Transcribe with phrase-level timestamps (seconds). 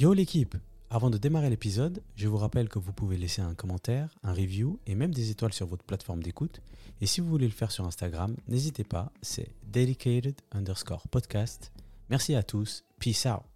[0.00, 0.56] Yo l'équipe
[0.88, 4.78] Avant de démarrer l'épisode, je vous rappelle que vous pouvez laisser un commentaire, un review
[4.86, 6.62] et même des étoiles sur votre plateforme d'écoute.
[7.02, 11.70] Et si vous voulez le faire sur Instagram, n'hésitez pas, c'est dedicated underscore podcast.
[12.08, 13.49] Merci à tous, peace out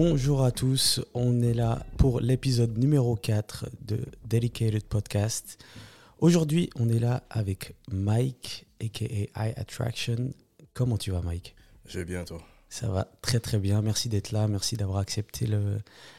[0.00, 5.58] Bonjour à tous, on est là pour l'épisode numéro 4 de Dedicated Podcast.
[6.20, 10.32] Aujourd'hui, on est là avec Mike, aka Eye Attraction.
[10.72, 11.56] Comment tu vas, Mike?
[11.84, 12.40] Je vais bien, toi?
[12.68, 15.48] Ça va très très bien, merci d'être là, merci d'avoir accepté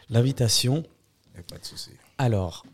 [0.09, 0.83] l'invitation.
[1.49, 1.91] Pas de souci.
[2.17, 2.65] Alors,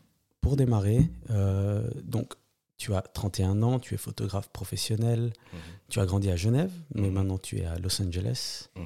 [0.42, 2.34] pour démarrer, euh, donc
[2.80, 5.60] tu as 31 ans, tu es photographe professionnel, mhm.
[5.88, 7.14] tu as grandi à Genève, mais mhm.
[7.14, 8.70] maintenant tu es à Los Angeles.
[8.76, 8.86] Mhm.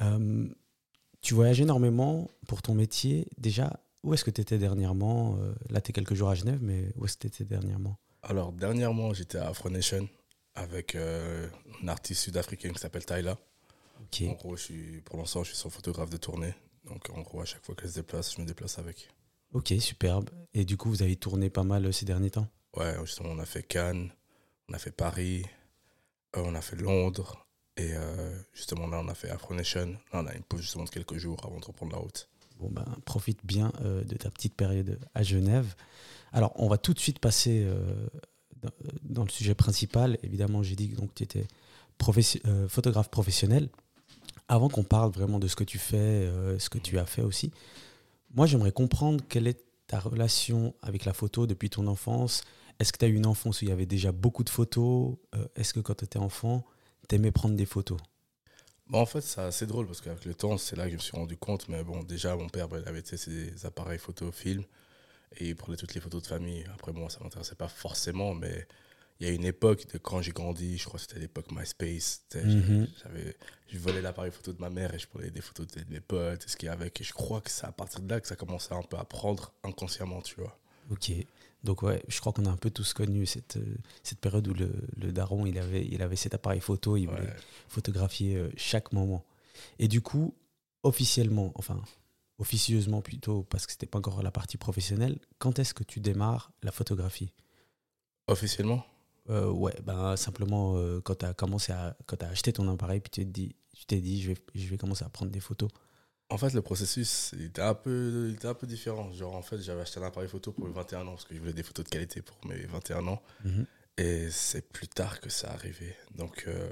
[0.00, 0.48] Euh,
[1.22, 3.26] tu voyages énormément pour ton métier.
[3.38, 6.58] Déjà, où est-ce que tu étais dernièrement euh, Là, tu es quelques jours à Genève,
[6.60, 7.96] mais où est-ce que tu étais dernièrement?
[8.22, 10.08] Alors, dernièrement, j'étais à Afro Nation
[10.54, 11.48] avec euh,
[11.82, 13.34] un artiste sud-africain qui s'appelle Tyler.
[14.22, 16.54] En gros, je suis, pour l'instant, je suis son photographe de tournée.
[16.84, 19.08] Donc, en gros, à chaque fois qu'elle se déplace, je me déplace avec.
[19.52, 20.28] Ok, superbe.
[20.54, 22.48] Et du coup, vous avez tourné pas mal euh, ces derniers temps?
[22.76, 24.10] Ouais, justement, on a fait Cannes,
[24.68, 25.44] on a fait Paris,
[26.34, 29.96] on a fait Londres, et euh, justement, là, on a fait Afro Nation.
[30.12, 32.28] Là, on a une pause justement de quelques jours avant de reprendre la route.
[32.58, 35.74] Bon, ben, profite bien euh, de ta petite période à Genève.
[36.32, 38.06] Alors, on va tout de suite passer euh,
[39.02, 40.18] dans, le sujet principal.
[40.22, 41.46] Évidemment, j'ai dit que tu étais
[42.68, 43.68] photographe professionnel.
[44.48, 47.52] Avant qu'on parle vraiment de ce que tu fais, ce que tu as fait aussi,
[48.34, 52.42] moi, j'aimerais comprendre quelle est ta relation avec la photo depuis ton enfance.
[52.80, 55.14] Est-ce que tu as eu une enfance où il y avait déjà beaucoup de photos?
[55.54, 56.64] Est-ce que quand tu étais enfant,
[57.08, 57.98] t'aimais prendre des photos
[58.88, 61.00] bon, En fait, c'est assez drôle parce qu'avec le temps, c'est là que je me
[61.00, 61.68] suis rendu compte.
[61.68, 64.64] Mais bon, déjà, mon père, il avait ses appareils photo, film,
[65.36, 66.64] et il prenait toutes les photos de famille.
[66.74, 68.66] Après, moi, ça ne m'intéressait pas forcément, mais
[69.20, 72.24] il y a une époque de quand j'ai grandi, je crois que c'était l'époque MySpace.
[72.34, 72.88] Mhm.
[73.02, 73.36] j'avais,
[73.68, 76.48] je volais l'appareil photo de ma mère et je prenais des photos de mes potes,
[76.48, 76.88] ce qu'il y avait.
[76.88, 79.04] Et je crois que c'est à partir de là que ça commençait un peu à
[79.04, 80.58] prendre inconsciemment, tu vois.
[80.90, 81.12] Ok.
[81.64, 84.54] Donc ouais, je crois qu'on a un peu tous connu cette, euh, cette période où
[84.54, 87.32] le, le, daron, il avait, il avait cet appareil photo, il voulait
[87.68, 89.24] photographier euh, chaque moment.
[89.78, 90.34] Et du coup,
[90.82, 91.80] officiellement, enfin
[92.38, 96.50] officieusement plutôt, parce que c'était pas encore la partie professionnelle, quand est-ce que tu démarres
[96.62, 97.32] la photographie?
[98.26, 98.84] Officiellement?
[99.30, 100.74] Euh, Ouais, ben, simplement
[101.04, 103.86] quand tu as commencé à, quand as acheté ton appareil, puis tu t'es dit, tu
[103.86, 105.70] t'es dit je, vais, je vais commencer à prendre des photos.
[106.28, 109.12] En fait, le processus était un peu, était un peu différent.
[109.12, 111.40] Genre, en fait, j'avais acheté un appareil photo pour mes 21 ans parce que je
[111.40, 113.22] voulais des photos de qualité pour mes 21 ans.
[113.44, 113.66] Mhm.
[113.98, 115.94] Et c'est plus tard que ça arrivé.
[116.14, 116.70] Donc, euh,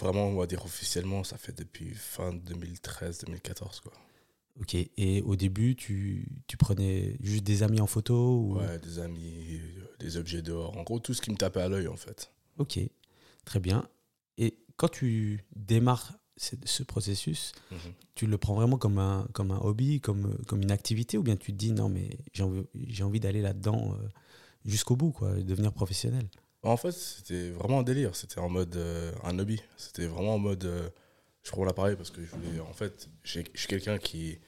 [0.00, 3.80] vraiment, on va dire officiellement, ça fait depuis fin 2013-2014.
[3.80, 3.92] quoi.
[4.60, 8.58] Ok, et au début, tu, tu, prenais juste des amis en photo ou...
[8.58, 9.60] Ouais, des amis,
[9.98, 10.76] des objets dehors.
[10.78, 12.32] En gros, tout ce qui me tapait à l'œil, en fait.
[12.58, 12.78] Ok,
[13.44, 13.86] très bien.
[14.38, 17.92] Et quand tu démarres ce processus, mhm.
[18.14, 21.36] tu le prends vraiment comme un, comme un hobby, comme, comme une activité, ou bien
[21.36, 24.08] tu te dis non, mais j'ai envie, envie d'aller là-dedans euh,
[24.64, 26.28] jusqu'au bout, quoi, devenir professionnel
[26.62, 28.14] En fait, c'était vraiment un délire.
[28.14, 29.62] C'était en mode euh, un hobby.
[29.76, 30.88] C'était vraiment en mode euh,
[31.42, 32.60] je prends l'appareil parce que je voulais.
[32.60, 34.38] En fait, je suis quelqu'un qui,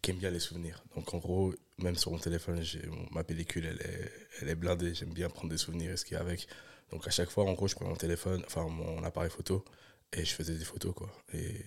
[0.00, 0.84] qui, aime bien les souvenirs.
[0.94, 2.62] Donc en gros, même sur mon téléphone,
[3.10, 4.94] ma pellicule, elle est, elle est blindée.
[4.94, 6.46] J'aime bien prendre des souvenirs et ce qu'il y a avec.
[6.92, 9.64] Donc à chaque fois, en gros, je prends mon téléphone, enfin mon appareil photo
[10.12, 11.10] et je faisais des photos, quoi.
[11.32, 11.64] Et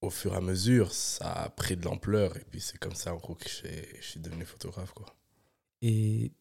[0.00, 2.36] au fur et à mesure, ça a pris de l'ampleur.
[2.36, 5.06] Et puis c'est comme ça, en gros, que je suis devenu photographe, quoi.
[5.82, 6.32] Et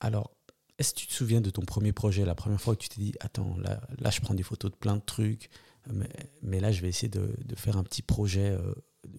[0.00, 0.36] alors,
[0.78, 3.00] est-ce que tu te souviens de ton premier projet, la première fois que tu t'es
[3.00, 5.48] dit, attends, là, là, je prends des photos de plein de trucs,
[5.92, 6.08] mais,
[6.42, 8.74] mais là, je vais essayer de, de faire un petit projet euh,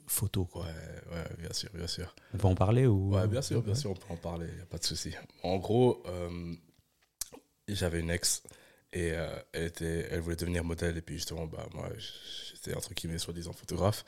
[0.07, 0.65] photo, quoi.
[0.65, 2.15] Ouais, ouais, bien sûr, bien sûr.
[2.33, 3.13] On peut en parler ou...
[3.13, 5.13] Ouais, bien sûr, bien sûr, on peut en parler, il n'y a pas de souci.
[5.43, 6.55] En gros, euh,
[7.67, 8.43] j'avais une ex
[8.93, 10.97] et euh, elle, était, elle voulait devenir modèle.
[10.97, 11.89] Et puis justement, bah, moi,
[12.53, 14.05] j'étais entre guillemets soi-disant photographe.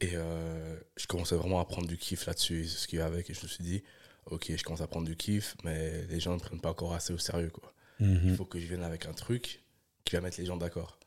[0.00, 3.30] Et euh, je commençais vraiment à prendre du kiff là-dessus, ce qu'il y avait avec.
[3.30, 3.82] Et je me suis dit,
[4.26, 7.12] ok, je commence à prendre du kiff, mais les gens ne prennent pas encore assez
[7.12, 7.50] au sérieux.
[7.50, 7.72] Quoi.
[8.00, 8.20] Mhm.
[8.24, 9.62] Il faut que je vienne avec un truc
[10.04, 10.98] qui va mettre les gens d'accord.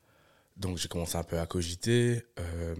[0.57, 2.23] Donc j'ai commencé un peu à cogiter.
[2.39, 2.75] Euh,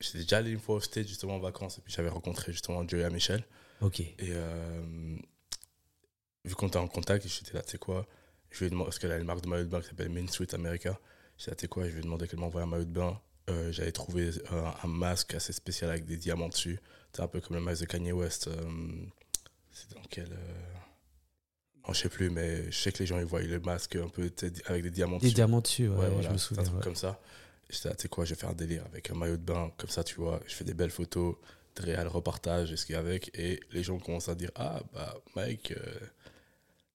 [0.00, 1.78] j'étais déjà allé une fois au stage justement en vacances.
[1.78, 3.44] Et puis j'avais rencontré justement Joey Michel.
[3.80, 4.00] Ok.
[4.00, 4.32] Et
[6.44, 8.06] vu qu'on était en contact, j'étais là, tu sais quoi
[8.52, 10.10] je lui ai demandé, parce qu'elle a une marque de maillot de bain qui s'appelle
[10.10, 10.98] Main Street America.
[11.38, 13.18] J'ai dit, quoi, je lui ai demandé qu'elle m'envoie un maillot de bain.
[13.50, 16.78] Euh, j'avais trouvé un, masque assez spécial avec des diamants dessus.
[17.12, 18.46] C'est un peu comme le masque de Kanye West.
[18.46, 18.54] Euh,
[19.72, 20.32] c'est dans quel.
[20.32, 21.92] Euh...
[21.92, 24.30] je sais plus, mais je sais que les gens ils voient le masque un peu
[24.66, 25.28] avec des diamants dessus.
[25.28, 26.62] Des diamants dessus, ouais, je me souviens.
[26.62, 27.20] Un truc comme ça.
[27.68, 29.72] J'étais là, tu sais quoi, je vais faire un délire avec un maillot de bain,
[29.78, 30.40] comme ça, tu vois.
[30.46, 31.36] Je fais des belles photos,
[31.78, 33.30] réel reportage et ce qu'il y a avec.
[33.36, 36.00] Et les gens commencent à dire Ah, bah, Mike, euh,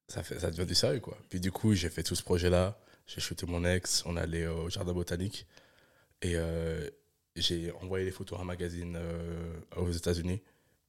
[0.07, 1.18] ça, fait, ça devient du sérieux, quoi.
[1.30, 2.77] Puis du coup, j'ai fait tout ce projet-là.
[3.07, 5.45] J'ai shooté mon ex, on allait au jardin botanique.
[6.21, 6.89] Et euh,
[7.36, 10.42] j'ai envoyé les photos à un magazine euh, aux États-Unis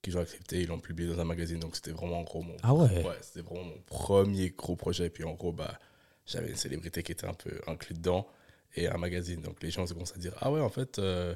[0.03, 0.63] qu'ils ont accepté.
[0.63, 1.61] Ils l'ont publié dans un magazine.
[1.61, 2.43] Donc c'était vraiment gros.
[2.43, 3.05] Mon, Ah ouais?
[3.05, 5.07] ouais c'était vraiment mon premier gros projet.
[5.07, 5.79] Et puis en gros, bah,
[6.27, 8.27] j'avais une célébrité qui était un peu inclue dedans
[8.75, 9.41] et un magazine.
[9.43, 11.35] Donc les gens se commencent à dire Ah ouais, en fait, euh,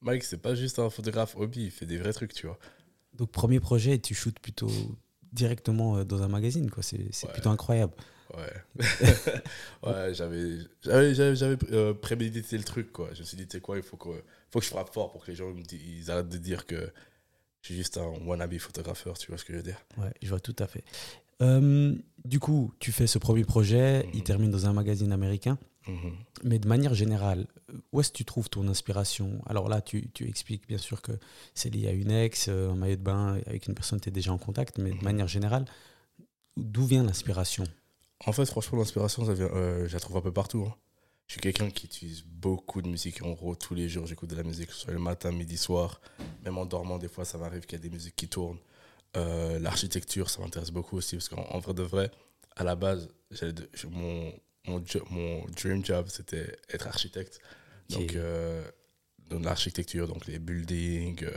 [0.00, 2.58] Mike, c'est pas juste un photographe hobby, il fait des vrais trucs, tu vois.
[3.14, 4.68] Donc, premier projet, tu shootes plutôt
[5.34, 6.82] directement euh, dans un magazine, quoi.
[6.82, 7.32] C'est c'est Ouais.
[7.34, 7.92] plutôt incroyable.
[8.34, 8.84] Ouais.
[9.84, 13.10] ouais, j'avais, j'avais, j'avais, j'avais, euh, prémédité le truc, quoi.
[13.12, 14.08] Je me suis dit, tu sais quoi, il faut que,
[14.50, 16.90] faut que je frappe fort pour que les gens ils arrêtent de dire que
[17.60, 19.78] je suis juste un wannabe photographeur, tu vois ce que je veux dire?
[19.98, 20.84] Ouais, je vois tout à fait.
[21.42, 21.94] Euh,
[22.24, 24.24] du coup, tu fais ce premier projet, il Mhm.
[24.24, 25.58] termine dans un magazine américain.
[25.86, 26.12] Mhm.
[26.44, 27.46] Mais de manière générale,
[27.92, 29.42] où est-ce que tu trouves ton inspiration?
[29.46, 31.12] Alors là, tu, tu expliques bien sûr que
[31.54, 34.08] c'est lié à une ex, euh, un maillot de bain avec une personne que tu
[34.08, 35.02] es déjà en contact, mais de Mhm.
[35.02, 35.66] manière générale,
[36.56, 37.64] d'où vient l'inspiration?
[38.26, 40.64] En fait, franchement, l'inspiration, euh, je la trouve un peu partout.
[40.66, 40.74] hein.
[41.26, 43.22] Je suis quelqu'un qui utilise beaucoup de musique.
[43.22, 45.56] En gros, tous les jours, j'écoute de la musique, que ce soit le matin, midi,
[45.56, 46.00] soir.
[46.44, 48.58] Même en dormant, des fois, ça m'arrive qu'il y a des musiques qui tournent.
[49.16, 52.10] Euh, L'architecture, ça m'intéresse beaucoup aussi, parce qu'en en vrai de vrai,
[52.56, 53.08] à la base,
[53.88, 54.32] mon,
[54.66, 57.40] mon, dream job, c'était être architecte.
[57.90, 58.64] Donc, euh,
[59.28, 61.36] dans l'architecture, donc les buildings, euh,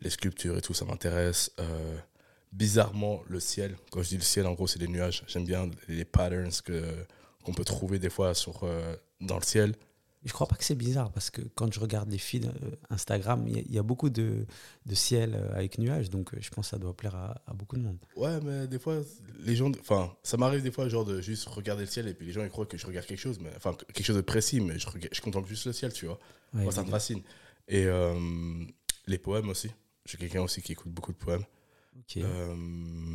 [0.00, 1.50] les sculptures et tout, ça m'intéresse.
[2.52, 5.22] Bizarrement, le ciel, quand je dis le ciel, en gros, c'est les nuages.
[5.26, 6.82] J'aime bien les patterns que
[7.44, 8.66] qu'on peut trouver des fois sur,
[9.20, 9.74] dans le ciel.
[10.24, 13.44] Je crois pas que c'est bizarre parce que quand je regarde les feeds euh, Instagram,
[13.46, 14.46] il y a- il y, a beaucoup de,
[14.84, 17.54] de ciel euh, avec nuages, donc euh, je pense que ça doit plaire à, à
[17.54, 17.98] beaucoup de monde.
[18.16, 19.00] Ouais, mais des fois,
[19.40, 19.70] les gens.
[19.80, 22.42] Enfin, ça m'arrive des fois, genre, de juste regarder le ciel et puis les gens,
[22.42, 24.88] ils croient que je regarde quelque chose, mais enfin, quelque chose de précis, mais je,
[24.88, 26.18] regarde- je contemple juste le ciel, tu vois.
[26.52, 27.22] Ouais, Moi, ça me fascine.
[27.68, 28.64] Et euh,
[29.06, 29.70] les poèmes aussi.
[30.04, 31.44] Je suis quelqu'un aussi qui écoute beaucoup de poèmes.
[32.24, 33.14] Euh,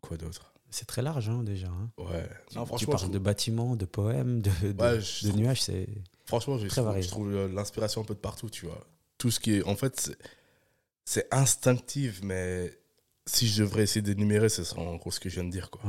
[0.00, 0.51] quoi d'autre?
[0.74, 1.68] C'est très large hein, déjà.
[1.68, 1.90] hein.
[1.98, 2.26] Ouais.
[2.48, 5.40] Tu- Non, tu franchement, parles de bâtiments, de poèmes, de, de, Ouais, je de trouve-
[5.40, 5.86] nuages, c'est
[6.24, 7.02] Franchement, je Très trouve, varié.
[7.02, 8.86] je trouve euh, l'inspiration un peu de partout, tu vois.
[9.18, 9.62] Tout ce qui est.
[9.64, 10.16] En fait,
[11.04, 12.72] c'est- instinctif, mais
[13.26, 15.70] si je devrais essayer d'énumérer, ce serait en gros ce que je viens de dire,
[15.70, 15.82] quoi.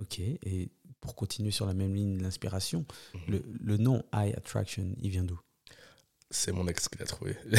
[0.00, 0.18] ok.
[0.20, 0.70] Et
[1.00, 3.20] pour continuer sur la même ligne de l'inspiration, Mhm.
[3.28, 5.40] le, le nom Eye Attraction, il vient d'où?
[6.30, 7.36] C'est mon ex qui l'a trouvé.
[7.50, 7.56] je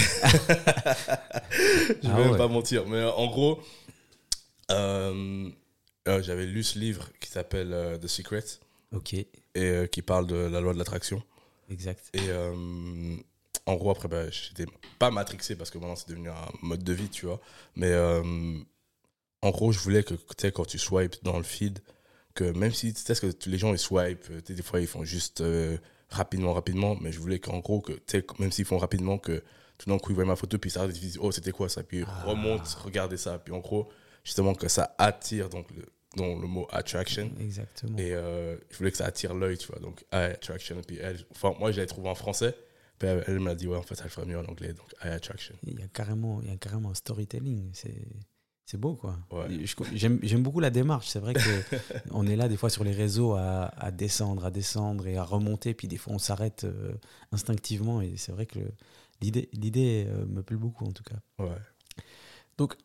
[2.08, 2.38] vais Ah ouais.
[2.38, 2.86] pas mentir.
[2.88, 3.60] Mais en gros,
[4.72, 5.50] euh,
[6.08, 8.44] euh, j'avais lu ce livre qui s'appelle euh, The Secret
[8.92, 11.24] Ok, et euh, qui parle de la loi de l'attraction.
[11.70, 12.10] exact.
[12.14, 12.22] Et
[13.66, 14.66] en gros, après, bah, j'étais
[15.00, 17.40] pas matrixé parce que maintenant c'est devenu un mode de vie, tu vois.
[17.76, 17.94] Mais
[19.42, 21.80] en gros, je voulais que, tu sais, quand tu swipes dans le feed,
[22.36, 24.80] que même si tu sais que tous les gens ils swipent, tu sais, des fois
[24.82, 25.42] ils font juste
[26.10, 29.44] rapidement, rapidement, mais je voulais qu'en gros, que, tu sais, même s'ils font rapidement, que
[29.78, 31.84] tout d'un coup ils voient ma photo, puis ça ils disent, oh, c'était quoi ça?
[31.84, 32.24] Puis Ah.
[32.26, 33.40] remontent, regardez ça.
[33.40, 33.90] Puis en gros,
[34.24, 35.86] justement, que ça attire, donc le,
[36.18, 37.32] le mot attraction.
[37.40, 37.98] Exactement.
[37.98, 39.80] Et euh, je voulais que ça attire l'œil, tu vois.
[39.80, 40.82] Donc, Eye Attraction.
[40.86, 42.56] Puis elle, enfin, moi, je l'avais trouvé en français.
[43.00, 44.74] Puis elle, elle m'a dit, ouais, en fait, ça le ferait mieux en anglais.
[44.74, 45.56] Donc, Eye Attraction.
[45.64, 47.72] Il y a carrément, il y a carrément un storytelling.
[47.74, 47.96] C'est,
[48.66, 49.18] c'est beau, quoi.
[49.32, 49.66] Ouais.
[49.94, 51.08] J'aime, j'aime beaucoup la démarche.
[51.08, 51.40] C'est vrai que
[52.12, 55.24] on est là des fois sur les réseaux à, à descendre, à descendre et à
[55.24, 55.74] remonter.
[55.74, 56.94] Puis des fois, on s'arrête euh,
[57.32, 58.02] instinctivement.
[58.02, 58.60] Et c'est vrai que
[59.22, 61.18] l'idée euh, me plaît beaucoup, en tout cas.
[61.40, 61.58] Ouais.
[62.58, 62.76] Donc,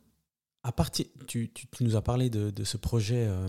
[0.63, 3.49] à partir, tu, tu- tu nous as parlé de, de ce projet euh,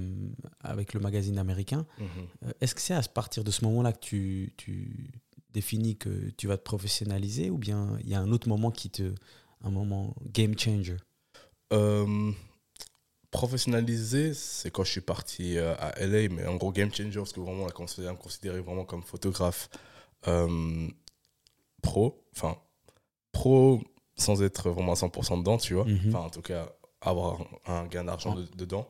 [0.61, 1.85] avec le magazine américain.
[1.99, 2.07] Mhm.
[2.45, 5.11] Euh, Est-ce que c'est à partir de ce moment-là que tu, tu
[5.51, 8.89] définis que tu vas te professionnaliser ou bien il y a un autre moment qui
[8.89, 9.13] te.
[9.61, 10.97] un moment game changer?
[11.73, 12.31] Euh,
[13.31, 17.39] professionnalisé, c'est quand je suis parti à LA, mais en gros, game changer, parce que
[17.39, 19.69] vraiment, on l'a considéré, considéré vraiment comme photographe
[20.28, 20.87] euh,
[21.81, 22.23] pro.
[22.35, 22.57] Enfin,
[23.31, 23.81] pro
[24.18, 25.85] sans être vraiment à 100% dedans, tu vois.
[25.85, 25.99] Mhm.
[26.09, 26.69] Enfin, en tout cas,
[27.01, 28.89] avoir un, gain d'argent de- dedans.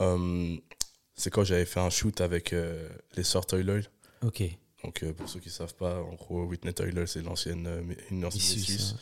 [0.00, 0.56] Euh,
[1.14, 3.80] c'est quand j'avais fait un shoot avec euh, les sœurs Toiler.
[4.22, 4.42] Ok.
[4.84, 7.82] Donc, euh, pour ceux qui ne savent pas, en gros, Whitney Toiler, c'est l'ancienne, euh,
[8.10, 8.94] une ancienne Suisse.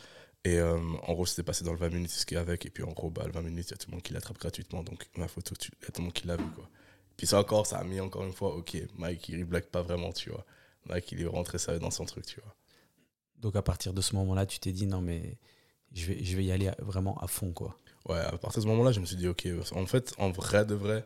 [0.43, 2.65] Et en gros, c'était passé dans le 20 minutes, ce qu'il avec.
[2.65, 4.13] Et puis en gros, bah, le 20 minutes, il y a tout le monde qui
[4.13, 4.81] l'attrape gratuitement.
[4.81, 6.45] Donc ma photo, il y a tout le monde qui l'a vu.
[6.55, 6.69] Quoi.
[7.17, 10.13] Puis ça encore, ça a mis encore une fois, ok, Mike, il blague pas vraiment,
[10.13, 10.45] tu vois.
[10.85, 12.55] Mike, il est rentré ça dans son truc, tu vois.
[13.39, 15.37] Donc à partir de ce moment-là, tu t'es dit non mais
[15.93, 17.77] je vais, je vais y aller vraiment à fond quoi.
[18.07, 20.65] Ouais, à partir de ce moment-là, je me suis dit, ok, en fait, en vrai
[20.65, 21.05] de vrai,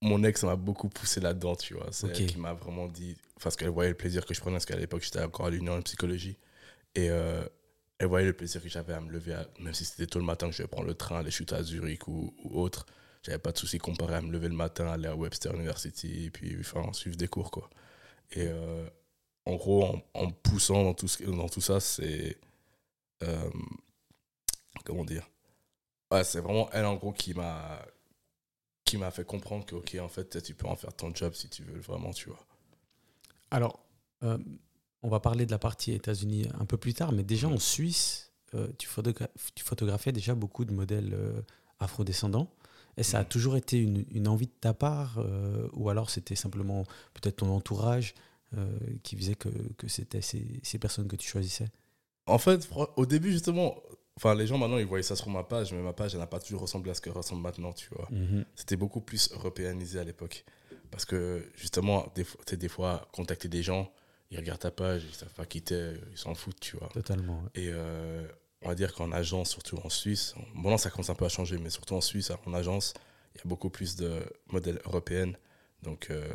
[0.00, 1.86] mon ex m'a beaucoup poussé là-dedans, tu vois.
[1.90, 2.20] C'est Ok.
[2.20, 4.76] elle qui m'a vraiment dit, parce qu'elle voyait le plaisir que je prenais, parce qu'à
[4.76, 6.36] l'époque, j'étais encore à l'union en psychologie.
[6.94, 7.44] Et euh,
[7.98, 10.24] elle voyait le plaisir que j'avais à me lever, à- même si c'était tôt le
[10.24, 12.86] matin que je vais prendre le train, aller shooter à Zurich ou, ou autre.
[13.24, 16.30] J'avais pas de souci comparé à me lever le matin, aller à Webster University, et
[16.30, 17.68] puis enfin, suivre des cours, quoi.
[18.32, 18.88] Et euh,
[19.46, 22.38] en gros, en, en poussant dans tout, ce, dans tout ça, c'est.
[23.24, 23.50] euh,
[24.84, 25.28] comment dire
[26.10, 27.84] Ouais, c'est vraiment elle en gros qui m'a
[28.84, 31.48] qui m'a fait comprendre que ok en fait tu peux en faire ton job si
[31.48, 32.46] tu veux vraiment tu vois.
[33.50, 33.80] Alors
[34.22, 34.38] euh,
[35.02, 38.32] on va parler de la partie États-Unis un peu plus tard, mais déjà en Suisse,
[38.54, 38.88] euh, tu,
[39.54, 41.40] tu, photographiais déjà beaucoup de modèles euh,
[41.78, 42.50] afrodescendants.
[42.96, 45.24] Et ça a toujours été une, une envie de ta part,
[45.72, 46.82] ou alors c'était simplement
[47.14, 48.12] peut-être ton entourage
[49.04, 51.68] qui faisait que, que c'était ces, ces personnes que tu choisissais?
[52.26, 53.76] En fait, au début justement,
[54.18, 56.26] Enfin, les gens maintenant, ils voyaient ça sur ma page, mais ma page, elle n'a
[56.26, 58.08] pas toujours ressemblé à ce qu'elle ressemble maintenant, tu vois.
[58.10, 58.44] Mhm.
[58.56, 60.44] C'était beaucoup plus européanisé à l'époque.
[60.90, 63.92] Parce que, justement, des, fois, des fois, contacter des gens,
[64.32, 66.88] ils regardent ta page, ils ne savent pas quitter, ils s'en foutent, tu vois.
[66.88, 67.44] Totalement.
[67.54, 68.26] Et euh,
[68.62, 71.28] on va dire qu'en agence, surtout en Suisse, bon, là, ça commence un peu à
[71.28, 72.94] changer, mais surtout en Suisse, en agence,
[73.36, 75.30] il y a beaucoup plus de modèles européens.
[75.84, 76.28] Donc, euh,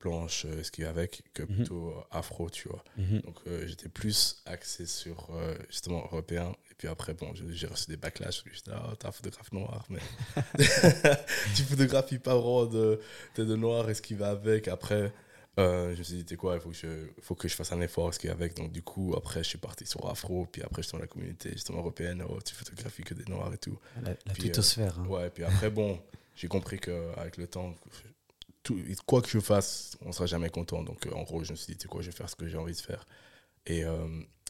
[0.00, 1.54] blanche, euh, ce qui va avec, que mhm.
[1.54, 2.82] plutôt afro, tu vois.
[2.96, 3.20] Mhm.
[3.20, 3.36] Donc
[3.66, 5.28] j'étais plus axé sur
[5.68, 8.42] justement européen puis après, bon, j'ai reçu des backlash.
[8.50, 10.00] J'étais, oh, t'es un photographe noir, mais
[11.54, 12.98] tu photographies pas vraiment de,
[13.36, 14.66] de noir et ce qui va avec.
[14.66, 15.12] Après,
[15.58, 17.70] euh, je me suis dit, t'es quoi, il faut, que je, faut que je fasse
[17.72, 18.56] un effort, ce qui avec.
[18.56, 21.50] Donc, du coup, après, je suis parti sur Afro, puis après, j'étais dans la communauté
[21.50, 22.24] justement européenne.
[22.26, 23.78] Oh, tu photographies que des noirs et tout.
[23.96, 25.06] La, la euh, hein.
[25.06, 26.00] Ouais, puis après, bon,
[26.34, 27.74] j'ai compris qu'avec le temps,
[28.62, 30.82] tout, quoi que je fasse, on sera jamais content.
[30.82, 32.48] Donc, euh, en gros, je me suis dit, t'es quoi, je vais faire ce que
[32.48, 33.04] j'ai envie de faire.
[33.66, 33.84] Et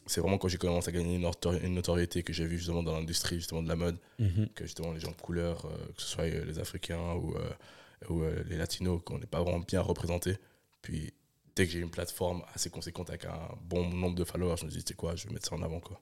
[0.05, 3.35] c'est vraiment quand j'ai commencé à gagner une, notoriété que j'ai vu justement dans l'industrie
[3.35, 4.49] justement de la mode, mhm.
[4.55, 8.09] que justement les gens de couleur, euh, que ce soit euh, les Africains ou, euh,
[8.09, 10.37] ou les Latinos, qu'on n'est pas vraiment bien représentés.
[10.81, 11.13] Puis
[11.55, 14.71] dès que j'ai une plateforme assez conséquente avec un bon nombre de followers, je me
[14.71, 15.79] dis, c'est quoi, je vais mettre ça en avant.
[15.79, 16.01] quoi.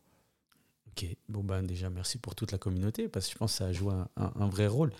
[0.87, 3.65] Ok, bon ben déjà merci pour toute la communauté parce que je pense que ça
[3.65, 4.91] a joué un, un, vrai rôle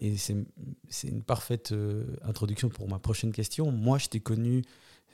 [0.00, 0.34] et c'est
[1.04, 1.72] une parfaite
[2.22, 3.70] introduction pour ma prochaine question.
[3.70, 4.62] Moi je t'ai connu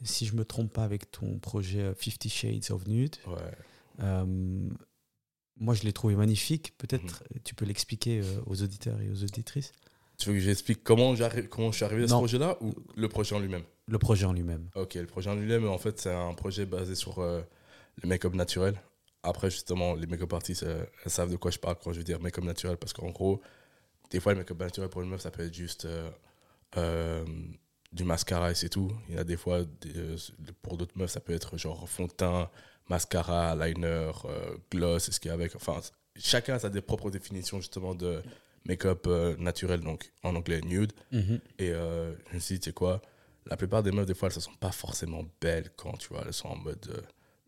[0.05, 3.17] si je me trompe pas, avec ton projet Fifty Shades of Nude.
[4.01, 4.69] Euh,
[5.57, 6.77] moi, je l'ai trouvé magnifique.
[6.79, 7.41] Peut-être mhm.
[7.45, 9.73] tu peux l'expliquer euh, aux auditeurs et aux auditrices.
[10.19, 11.15] Tu veux que j'explique comment,
[11.51, 13.65] comment je suis arrivé à ce projet-là ou le projet en lui-même?
[13.89, 14.69] Le projet en lui-même.
[14.75, 17.41] Ok, le projet en lui-même, en fait, c'est un projet basé sur euh,
[18.03, 18.81] le make-up naturel.
[19.25, 22.21] Après, justement, les make-up artistes, elles, savent de quoi je parle quand je veux dire
[22.21, 22.77] make-up naturel.
[22.77, 23.41] Parce qu'en gros,
[24.11, 25.87] des fois, le make-up naturel pour une meuf, ça peut être juste
[27.93, 28.91] du mascara et c'est tout.
[29.09, 30.17] Il y a des fois, euh,
[30.63, 32.51] pour d'autres meufs, ça peut être genre fond de teint,
[32.89, 35.55] mascara, liner, euh, gloss, ce qu'il y a avec.
[35.55, 35.81] Enfin,
[36.17, 38.23] chacun a sa propres définitions justement de
[38.65, 40.93] make-up euh, naturel, donc en anglais nude.
[41.11, 41.41] Mhm.
[41.59, 43.03] Et je me suis dit, tu sais quoi,
[43.47, 46.23] la plupart des meufs, des fois, elles ne sont pas forcément belles quand tu vois,
[46.27, 47.05] elles sont en mode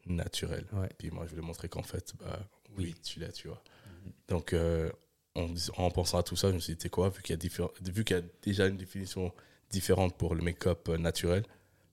[0.07, 0.67] naturel.
[0.99, 2.39] Puis moi, je voulais montrer qu'en fait, bah,
[2.77, 3.63] oui, tu l'as, tu vois.
[4.29, 4.55] Donc,
[5.35, 5.47] en,
[5.77, 8.11] en, pensant à tout ça, je me suis dit, tu sais quoi, vu qu'il y,
[8.11, 9.33] y, a déjà une définition
[9.75, 11.45] différentes pour le make-up euh, naturel.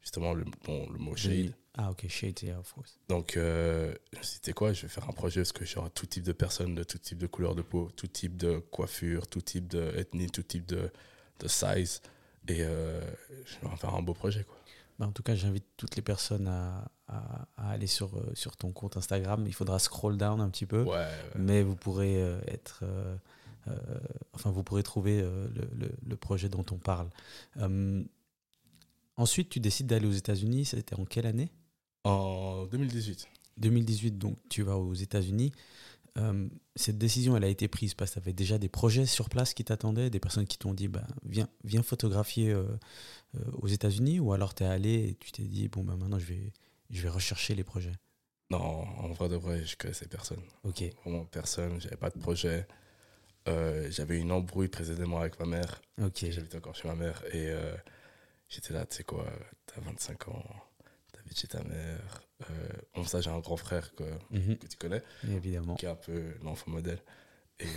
[0.02, 1.54] Justement, le, le mot shade.
[1.78, 2.98] Ah, ok, shade, yeah, of course.
[3.08, 4.74] Donc, euh, c'était quoi?
[4.74, 7.18] Je vais faire un projet parce que j'aurai tout type de personnes, de tout type
[7.18, 10.92] de couleur de peau, tout type de coiffure, tout type d'ethnie, tout type de,
[11.40, 12.02] de size.
[12.48, 13.00] Et euh,
[13.46, 14.58] je vais faire un beau projet, quoi.
[15.00, 18.98] Bah, en tout cas, j'invite toutes les personnes à, à, aller sur, sur ton compte
[18.98, 19.46] Instagram.
[19.48, 20.86] Il faudra scroll down un petit peu.
[21.36, 22.16] Mais vous pourrez
[22.48, 23.16] être euh,
[24.34, 25.48] enfin, vous pourrez trouver euh,
[26.06, 27.10] le, projet dont on parle.
[27.58, 28.04] Euh,
[29.18, 30.66] ensuite, tu décides d'aller aux États-Unis.
[30.66, 31.52] C'était en quelle année?
[32.04, 33.28] En 2018.
[33.58, 35.52] 2018, donc tu vas aux États-Unis.
[36.76, 39.54] cette décision, elle a été prise parce que tu avais déjà des projets sur place
[39.54, 42.56] qui t'attendaient, des personnes qui t'ont dit bah, viens, viens photographier
[43.54, 46.26] aux États-Unis, ou alors tu es allé et tu t'es dit bon, bah, maintenant je
[46.26, 46.54] vais,
[46.90, 47.94] je vais rechercher les projets?
[48.52, 50.42] Non, en vrai de vrai, je connaissais personne.
[50.64, 50.84] Ok.
[51.06, 52.68] Vraiment personne, j'avais pas de projet.
[53.48, 55.82] Euh, j'avais une embrouille précédemment avec ma mère.
[56.02, 56.26] Ok.
[56.30, 57.24] J'habitais encore chez ma mère.
[57.34, 57.76] Et euh,
[58.50, 59.26] j'étais là, tu sais quoi,
[59.66, 60.46] t'as 25 ans,
[61.12, 62.22] t'habites chez ta mère.
[62.50, 64.58] Euh, bon, ça, j'ai un grand frère que, mhm.
[64.58, 65.04] que tu connais.
[65.30, 65.76] Évidemment.
[65.76, 67.00] Qui est un peu l'enfant modèle.
[67.60, 67.68] Et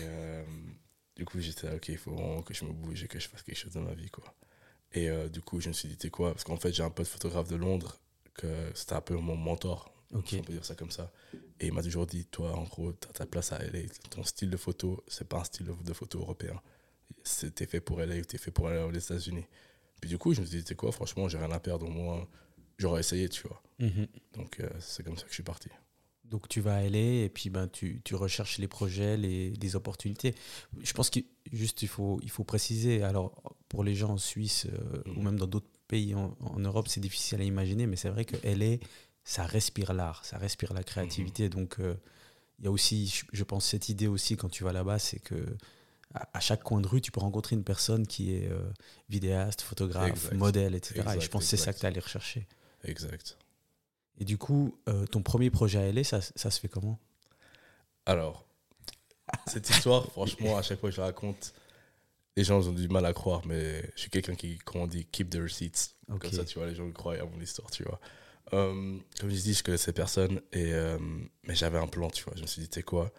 [1.17, 3.29] du coup, j'étais là, ok, il faut vraiment que je me bouge et que je
[3.29, 4.35] fasse quelque chose dans ma vie, quoi.
[4.93, 6.91] Et du coup, je me suis dit, tu sais quoi, parce qu'en fait, j'ai un
[6.91, 8.01] pote photographe de Londres,
[8.33, 9.94] que c'était un peu mon mentor.
[10.15, 10.41] Okay.
[10.41, 11.13] On peut dire ça comme ça.
[11.61, 13.81] Et il m'a toujours dit, toi, en gros, tu as ta place à LA.
[14.11, 16.61] Ton style de photo, c'est pas un style de photo européen.
[17.25, 19.47] C'était fait pour LA ou t'es fait pour aller aux États-Unis.
[20.01, 21.87] Puis du coup, je me suis dit, tu quoi, franchement, j'ai rien à perdre.
[21.87, 22.27] Au moins,
[22.79, 23.63] j'aurais essayé, tu vois.
[23.79, 24.07] Mhm.
[24.35, 25.69] Donc, euh, c'est comme ça que je suis parti.
[26.25, 29.77] Donc, tu vas à LA et puis ben, tu, tu recherches les projets, les, les
[29.77, 30.35] opportunités.
[30.81, 33.03] Je pense qu'il il faut, il faut préciser.
[33.03, 35.25] Alors, pour les gens en Suisse euh, ou mhm.
[35.25, 38.37] même dans d'autres pays en, en Europe, c'est difficile à imaginer, mais c'est vrai que
[38.47, 38.79] LA
[39.25, 41.45] ça respire l'art, ça respire la créativité.
[41.45, 41.51] Mhm.
[41.51, 41.95] Donc, euh,
[42.59, 45.57] il y a aussi, je, pense, cette idée aussi quand tu vas là-bas, c'est que
[46.15, 48.71] à, chaque coin de rue, tu peux rencontrer une personne qui est euh,
[49.09, 51.03] vidéaste, photographe, modèle, etc.
[51.17, 52.47] et je pense que c'est ça que tu allé rechercher.
[52.85, 53.37] Exact.
[54.19, 57.01] Et du coup, euh, ton premier projet à LA, ça, ça se fait comment?
[58.07, 58.47] Alors,
[59.49, 61.53] cette histoire, franchement, à chaque fois que je la raconte,
[62.37, 65.07] les gens ont du mal à croire, mais je suis quelqu'un qui, comment on dit,
[65.07, 65.97] keep the receipts.
[66.07, 67.99] Comme ça, tu vois, les gens croient à mon histoire, tu vois.
[68.55, 70.99] Euh, comme je dis, je connaissais personne, et, euh,
[71.45, 72.35] mais j'avais un plan, tu vois.
[72.37, 73.13] Je me suis dit, tu sais quoi,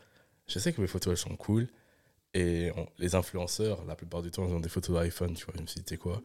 [0.47, 1.67] je sais que mes photos, elles sont cool,
[2.33, 5.53] et les influenceurs, la plupart du temps, ils ont des photos d'iPhone, tu vois.
[5.57, 6.21] Je me suis dit, tu sais quoi,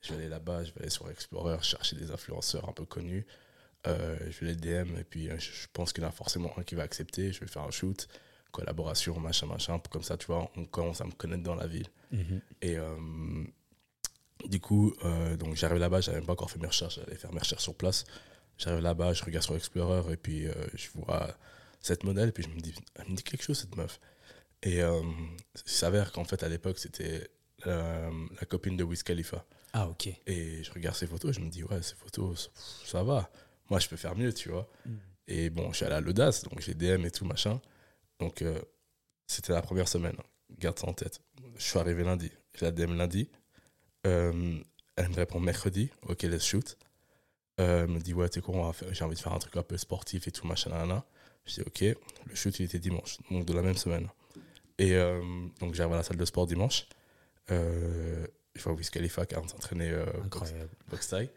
[0.00, 3.26] je vais aller là-bas, je vais aller sur Explorer, chercher des influenceurs un peu connus,
[3.86, 6.62] euh, je vais les DM, et puis je pense qu'il y en a forcément un
[6.62, 8.08] qui va accepter, je vais faire un shoot,
[8.54, 11.88] collaboration, machin, machin, comme ça, tu vois, on commence à me connaître dans la ville.
[12.12, 12.40] Mhm.
[12.62, 13.44] Et euh,
[14.46, 17.32] du coup, euh, donc j'arrive là-bas, j'avais même pas encore fait mes recherches, j'allais faire
[17.32, 18.04] mes recherches sur place.
[18.58, 21.36] J'arrive là-bas, je regarde sur Explorer et puis euh, je vois
[21.80, 24.00] cette modèle puis je me dis, elle me dit quelque chose cette meuf.
[24.62, 27.28] Et il s'avère qu'en fait à l'époque c'était
[27.66, 29.44] la copine de Wiz Khalifa.
[29.74, 30.08] Ah ok.
[30.26, 32.50] Et je regarde ses photos je me dis, ouais, ces photos,
[32.84, 33.30] ça, va.
[33.68, 34.70] Moi je peux faire mieux, tu vois.
[34.86, 34.92] Mm.
[35.28, 37.60] Et bon, je suis allé à l'audace, donc j'ai DM et tout machin.
[38.20, 38.42] Donc
[39.26, 40.16] c'était la première semaine
[40.58, 41.20] garde ça en tête.
[41.56, 43.28] Je suis arrivé lundi, j'ai la DM lundi.
[44.06, 44.58] Euh,
[44.96, 46.76] elle me répond mercredi, ok, let's shoot.
[47.60, 49.76] Euh, me dit, ouais, tu sais quoi, j'ai envie de faire un truc un peu
[49.76, 51.04] sportif et tout, machin, là,
[51.46, 51.80] Je dis, ok,
[52.26, 54.08] le shoot, il était dimanche, donc de la même semaine.
[54.78, 55.22] Et euh,
[55.60, 56.86] donc, j'arrive à la salle de sport dimanche.
[57.48, 58.26] je
[58.62, 59.94] vois Wiz Khalifa qui s'entraîner
[60.90, 61.30] box, taille.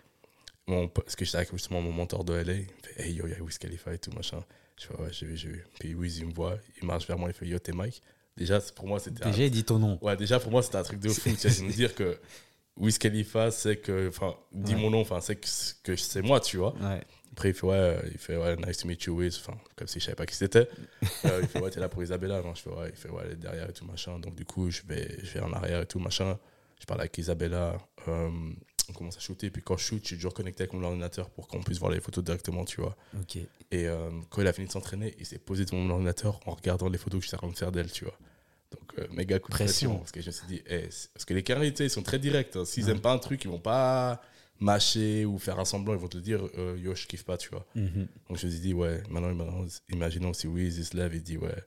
[0.93, 2.53] parce que j'étais avec justement mon mentor de LA.
[2.53, 4.43] Il me fait, hey yo, il y a Wiz Khalifa et tout, machin.
[4.75, 5.65] Je fais, ouais, j'ai vu, j'ai vu.
[5.79, 8.01] Puis Wiz, il me voit, il marche vers moi, il fait, yo, t'es Mike?
[8.37, 9.25] Déjà, pour moi, c'était.
[9.25, 9.97] Déjà, il dit ton nom.
[10.01, 11.29] Ouais, déjà, pour moi, c'était un truc de fou.
[11.35, 12.19] C'est me dire que
[12.77, 14.07] Wiz Khalifa, c'est que.
[14.09, 15.47] Enfin, dis mon nom, enfin, c'est que,
[15.83, 16.73] que c'est moi, tu vois.
[16.75, 17.01] Ouais.
[17.31, 19.37] Après, il fait, ouais, il fait, ouais, nice to meet you, Wiz.
[19.37, 20.67] Enfin, comme si je savais pas qui c'était.
[21.25, 22.41] Euh, il fait, ouais, t'es là pour Isabella.
[22.41, 24.19] Non, je fais, ouais, il fait, ouais, elle est derrière et tout, machin.
[24.19, 26.37] Donc, du coup, je vais, je vais en arrière et tout, machin.
[26.79, 27.77] Je parle avec Isabella.
[28.07, 28.29] Euh,
[28.89, 29.49] on commence à shooter.
[29.49, 31.91] Puis quand je shoot, je suis toujours connecté avec mon ordinateur pour qu'on puisse voir
[31.91, 32.95] les photos directement, tu vois.
[33.71, 36.51] Et euh, quand il a fini de s'entraîner, il s'est posé devant mon ordinateur en
[36.51, 38.17] regardant les photos que j'étais en train de faire d'elle, tu vois.
[38.71, 39.97] Donc, euh, méga coup de pression.
[39.97, 42.55] Parce que je me suis dit, eh, parce que les carrés, ils sont très directs.
[42.55, 42.65] Hein.
[42.65, 44.21] S'ils n'aiment pas un truc, ils vont pas
[44.59, 45.93] mâcher ou faire un semblant.
[45.93, 47.65] Ils vont te dire, euh, yo, je kiffe pas, tu vois.
[47.75, 48.07] Mhm.
[48.27, 51.37] Donc, je me suis dit, ouais, maintenant, maintenant imaginons si Wiz se lève et dit,
[51.37, 51.63] ouais,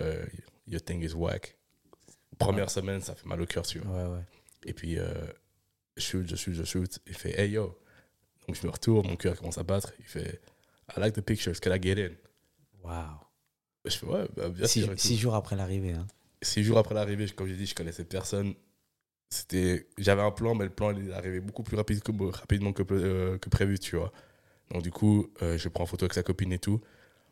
[0.00, 0.24] euh,
[0.66, 1.56] your thing is whack.
[2.38, 4.10] Première semaine, ça fait mal au cœur, tu vois.
[4.10, 4.22] Ouais.
[4.64, 4.96] Et puis,
[5.96, 6.98] je shoot, je shoot, je shoot.
[7.06, 7.78] Il fait, hey, yo.
[8.46, 9.92] Donc, je me retourne, mon cœur commence à battre.
[9.98, 10.40] Il fait,
[10.96, 12.14] I like the pictures, can I get in?
[12.82, 13.25] Wow.
[13.86, 14.92] Je fais, ouais, bah, bien six, sûr.
[14.96, 15.92] Six jours après l'arrivée.
[15.92, 16.06] Hein.
[16.42, 18.54] Six jours après l'arrivée, comme j'ai dit, je connaissais personne.
[19.28, 22.72] C'était, j'avais un plan, mais le plan il est arrivé beaucoup plus rapide que, rapidement
[22.72, 24.12] que, euh, que prévu, tu vois.
[24.70, 26.80] Donc du coup, euh, je prends en photo avec sa copine et tout.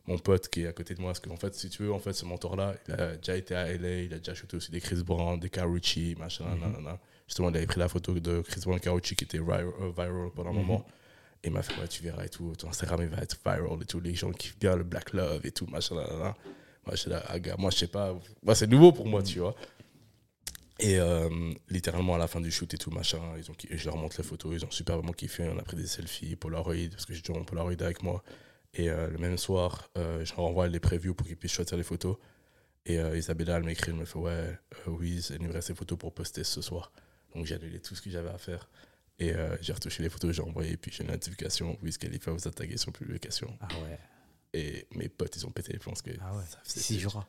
[0.07, 1.99] Mon pote qui est à côté de moi, parce qu'en fait, si tu veux, en
[1.99, 4.79] fait, ce mentor-là, il a déjà été à LA, il a déjà shooté aussi des
[4.79, 8.79] Chris Brown, des Carucci, machin, mm Justement, il avait pris la photo de Chris Brown
[8.79, 10.59] Carucci qui était viral, euh, pendant un mhm.
[10.59, 10.85] moment.
[11.45, 13.81] Et il m'a fait, ouais, tu verras et tout, ton Instagram il va être viral
[13.81, 16.35] et tout, les gens kiffent bien le Black Love et tout, machin, là,
[16.85, 18.15] moi, je, là, ah, moi, je sais pas.
[18.43, 19.55] Moi, c'est nouveau pour moi, tu vois.
[20.79, 21.29] Et euh,
[21.69, 24.23] littéralement, à la fin du shoot et tout, machin, ils ont, je leur montre les
[24.23, 25.47] photos, ils ont super vraiment kiffé.
[25.49, 28.23] On a pris des selfies, Polaroid, parce que j'ai toujours mon Polaroid avec moi.
[28.73, 31.77] Et euh, le même soir, euh, je leur envoie les previews pour qu'ils puissent choisir
[31.77, 32.17] les photos.
[32.87, 36.13] Et Isabella, elle m'écrit, elle me fait Ouais, oui, il nous reste des photos pour
[36.13, 36.91] poster ce soir.
[37.33, 38.69] Donc j'ai annulé tout ce que j'avais à faire.
[39.19, 42.47] Et j'ai retouché les photos, j'ai envoyé, et puis j'ai une notification Oui, fait vous
[42.47, 43.57] a tagué sur publication.
[43.61, 43.97] Ah ouais.
[44.55, 45.93] Et mes potes, ils ont pété les plombs.
[46.01, 47.25] Que ah ouais, six jours.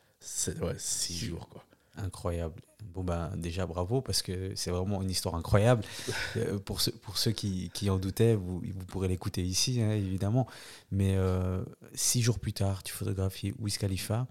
[0.61, 1.63] Ouais, six jours, quoi.
[1.97, 2.61] Incroyable.
[2.93, 5.83] Bon, ben, déjà, bravo, parce que c'est vraiment une histoire incroyable.
[6.37, 9.91] Euh, pour, ceux, pour ceux qui, qui en doutaient, vous, vous pourrez l'écouter ici, hein,
[9.91, 10.45] évidemment.
[10.91, 14.27] Mais euh, six jours plus tard, tu photographies Wiz Khalifa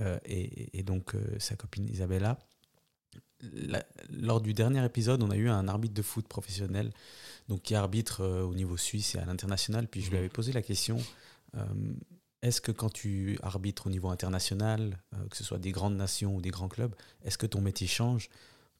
[0.00, 2.38] euh, et, et, donc sa copine Isabella.
[4.10, 6.90] Lors du dernier épisode, on a eu un arbitre de foot professionnel
[7.48, 9.86] donc qui arbitre au niveau suisse et à l'international.
[9.88, 10.20] Puis je lui mhm.
[10.20, 10.98] avais posé la question
[12.44, 16.36] est-ce que quand tu arbitres au niveau international, euh, que ce soit des grandes nations
[16.36, 18.28] ou des grands clubs, est-ce que ton métier change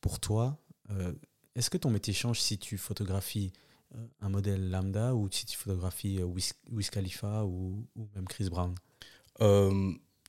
[0.02, 0.58] pour toi
[0.90, 1.14] euh,
[1.54, 3.54] Est-ce que ton métier change si tu photographies
[3.94, 8.74] euh, un modèle lambda ou si tu photographies Wiz, Khalifa ou, même Chris Brown?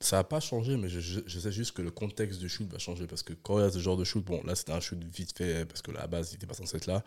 [0.01, 3.08] Ça n'a pas changé, mais je, sais juste que le contexte du shoot va changer
[3.08, 5.01] parce que quand il y a ce genre de shoot, bon là c'était un shoot
[5.03, 7.01] vite fait parce que la base il n'était pas censé être là.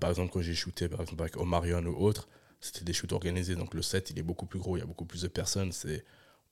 [0.00, 2.28] par exemple, quand j'ai shooté par exemple avec Omarion ou autre,
[2.60, 3.54] c'était des shoots organisés.
[3.54, 5.72] Donc le set, il est beaucoup plus gros, il y a beaucoup plus de personnes.
[5.72, 6.04] C'est,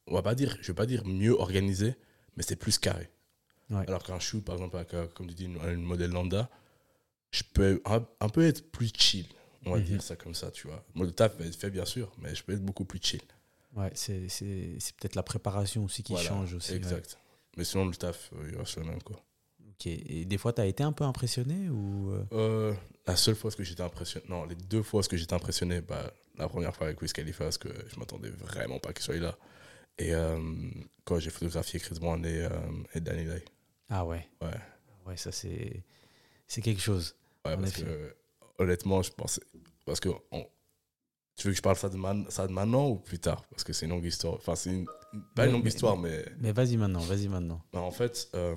[0.07, 1.95] on va pas dire, je vais pas dire mieux organisé,
[2.37, 3.11] mais c'est plus carré.
[3.71, 6.49] Alors qu'un shoot, par exemple, avec, euh, comme tu dis, une, modèle lambda,
[7.31, 9.27] je peux un, peu être plus chill.
[9.67, 9.85] On va mhm.
[9.85, 10.85] dire ça comme ça, tu vois.
[10.95, 13.23] Le taf va être fait, bien sûr, mais je peux être beaucoup plus chill.
[13.77, 14.27] Ouais, c'est,
[14.99, 16.73] peut-être la préparation aussi qui change aussi.
[16.75, 17.19] Exact.
[17.57, 19.17] Mais sinon, le taf, il reste le même, quoi.
[19.69, 19.87] Ok.
[19.87, 22.25] Et des fois, tu as été un peu impressionné ou euh?
[22.33, 22.75] Euh,
[23.07, 26.49] La seule fois que j'étais impressionné, non, les deux fois que j'étais impressionné, bah, la
[26.49, 29.37] première fois avec Wiz Khalifa, parce que je m'attendais vraiment pas qu'il soit là.
[29.99, 30.39] Et euh,
[31.05, 32.51] quand j'ai photographié Chris Brown et, euh,
[32.95, 33.45] et Danny Lay.
[33.89, 34.29] Ah ouais.
[34.41, 34.51] Ouais.
[35.07, 35.85] Ouais, ça c'est
[36.49, 37.15] c'est quelque chose.
[37.45, 37.85] Ouais, parce effet.
[37.85, 38.17] que
[38.59, 39.39] honnêtement, je pense.
[39.85, 40.47] Parce que on-
[41.37, 43.45] tu veux que je parle ça de, man- ça de maintenant ou plus tard?
[43.51, 44.35] Parce que c'est une longue histoire.
[44.35, 44.87] Enfin, c'est une,
[45.35, 46.25] pas une longue mais- histoire, mais.
[46.41, 47.61] Mais vas-y maintenant, vas-y maintenant.
[47.73, 48.55] en fait, euh,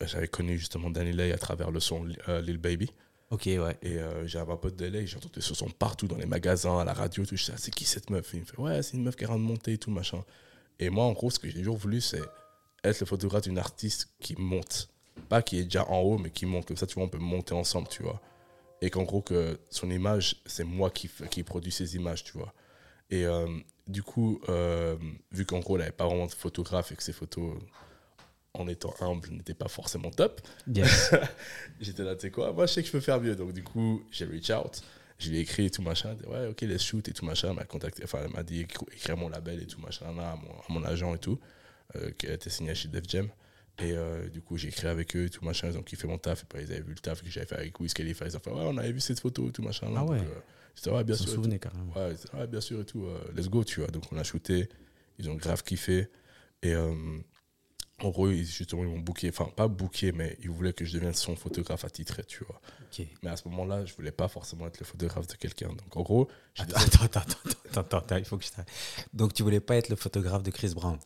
[0.00, 2.90] j'avais connu justement Danny Lay à travers le son euh, Lil Baby.
[3.30, 3.78] Ok, ouais.
[3.82, 6.84] Et euh, j'avais un pote de LA, j'entendais ce son partout dans les magasins, à
[6.84, 7.34] la radio, tout.
[7.36, 8.34] Je disais, Ah, c'est qui cette meuf?
[8.34, 9.78] Et Il me fait, ouais, c'est une meuf qui est en train de monter et
[9.78, 10.22] tout, machin.
[10.78, 12.20] Et moi, en gros, ce que j'ai toujours voulu, c'est
[12.84, 14.90] être le photographe d'une artiste qui monte.
[15.30, 16.66] Pas qui est déjà en haut, mais qui monte.
[16.66, 18.20] Comme ça, tu vois, on peut monter ensemble, tu vois.
[18.82, 22.52] Et qu'en gros, que son image, c'est moi qui, qui produis ses images, tu vois.
[23.10, 23.46] Et euh,
[23.86, 24.96] du coup, euh,
[25.30, 27.56] vu qu'en gros, elle n'avait pas vraiment de photographe et que ses photos,
[28.54, 31.14] en étant humble, n'étaient pas forcément top, Yes.
[31.80, 33.34] J'étais là, tu sais quoi, moi je sais que je peux faire mieux.
[33.36, 34.82] Donc du coup, j'ai reach out,
[35.18, 36.14] je lui ai écrit et tout machin.
[36.14, 37.48] Dit, ouais, ok, let's shoot et tout machin.
[37.50, 40.32] Elle m'a contacté, enfin, elle m'a dit écri- écrire mon label et tout machin là,
[40.32, 41.38] à, mon, à mon agent et tout,
[41.96, 43.28] euh, qui a été signé chez Def Jam.
[43.82, 45.68] Et euh, du coup, j'ai écrit avec eux tout machin.
[45.68, 46.42] Ils ont kiffé mon taf.
[46.42, 48.26] Et puis ils avaient vu le taf que j'avais fait avec Wiz Khalifa.
[48.26, 49.98] Ils ont fait, ouais, on avait vu cette photo tout machin là.
[50.00, 50.18] Ah ouais.
[50.18, 50.40] Donc, euh,
[50.74, 51.28] J'étais, ouais, bien me sûr.
[51.28, 51.92] souvenais carrément.
[51.94, 53.90] Ouais, ils ouais, bien sûr et tout, euh, let's go, tu vois.
[53.90, 54.68] Donc on a shooté,
[55.18, 56.08] ils ont grave kiffé.
[56.62, 56.94] Et euh,
[57.98, 60.94] en gros, ils, justement, ils m'ont booké, enfin pas booké, mais ils voulaient que je
[60.94, 62.60] devienne son photographe attitré, tu vois.
[62.90, 63.06] Ok.
[63.22, 65.68] Mais à ce moment-là, je voulais pas forcément être le photographe de quelqu'un.
[65.68, 68.70] Donc en gros, Attends, attends, attends, attends, attends, attends, il faut que je t'arrête.
[69.12, 70.98] Donc tu voulais pas être le photographe de Chris Brown,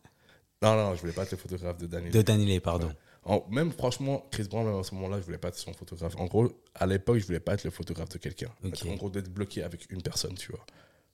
[0.63, 2.13] non, non, je voulais pas être le photographe de Daniel.
[2.13, 2.93] de Danny pardon.
[3.25, 6.15] En- même franchement, Chris Brown, même à ce moment-là, je voulais pas être son photographe.
[6.17, 8.51] En gros, à l'époque, je voulais pas être le photographe de quelqu'un.
[8.65, 10.65] En gros, d'être bloqué avec une personne, tu vois.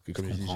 [0.05, 0.47] Que comme Je je dis,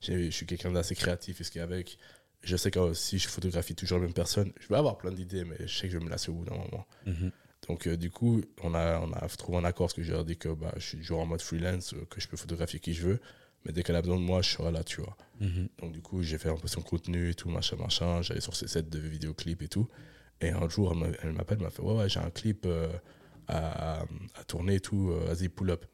[0.00, 1.98] j'ai- j'ai- je suis quelqu'un d'assez créatif et ce qui est avec.
[2.42, 5.12] Je sais que euh, si je photographie toujours la même personne, je vais avoir plein
[5.12, 6.86] d'idées, mais je sais que je vais me lasser au bout d'un moment.
[7.06, 7.30] Mhm.
[7.68, 10.20] Donc, euh, du coup, on a, on a trouvé un accord parce que je leur
[10.22, 12.80] ai dit que bah, je suis toujours en mode freelance, euh, que je peux photographier
[12.80, 13.20] qui je veux,
[13.64, 15.16] mais dès qu'elle a besoin de moi, je serai là, tu vois.
[15.40, 15.68] Mhm.
[15.80, 18.22] Donc, du coup, j'ai fait un peu son contenu et tout, machin, machin.
[18.22, 19.88] J'allais sur ses sets de vidéoclips et tout.
[20.40, 22.66] Et un jour, elle m'a- elle m'appelle, elle m'a fait Ouais, ouais, j'ai un clip
[22.66, 22.92] euh,
[23.48, 25.84] à, à- tourner et tout, euh, vas-y, pull up.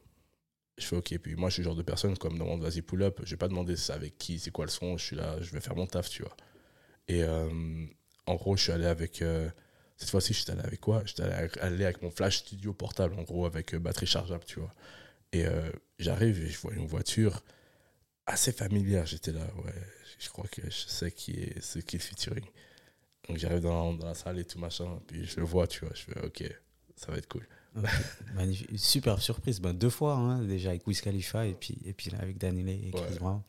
[0.77, 1.17] Je fais OK.
[1.19, 3.19] Puis moi, je suis le genre de personne, comme me demande vas-y, pull up.
[3.23, 4.97] Je vais pas demander c'est avec qui, c'est quoi le son.
[4.97, 6.35] Je suis là, je vais faire mon taf, tu vois.
[7.07, 7.49] Et euh,
[8.25, 9.21] en gros, je suis allé avec.
[9.21, 9.49] euh,
[9.97, 11.03] cette fois-ci, j'étais allé avec quoi?
[11.05, 14.59] J'étais allé avec, allé avec mon flash studio portable, en gros, avec batterie chargeable, tu
[14.59, 14.73] vois.
[15.33, 15.45] Et
[15.99, 17.43] j'arrive et je vois une voiture
[18.25, 19.05] assez familière.
[19.05, 19.73] J'étais là, ouais,
[20.19, 22.45] je crois que je sais qui est, ce qui est le featuring.
[23.27, 25.93] Donc j'arrive dans, dans la salle et tout machin, puis je le vois, tu vois,
[25.93, 26.43] je fais, ok,
[26.95, 27.47] ça va être cool.
[27.77, 27.85] Ok.
[28.35, 28.69] Magnifique.
[28.77, 29.61] Super surprise.
[29.61, 32.63] Ben, deux fois, hein, déjà avec Wiz Khalifa et puis, et puis là avec Danny
[32.63, 33.19] Lay et Chris Ouais.
[33.19, 33.41] Brown.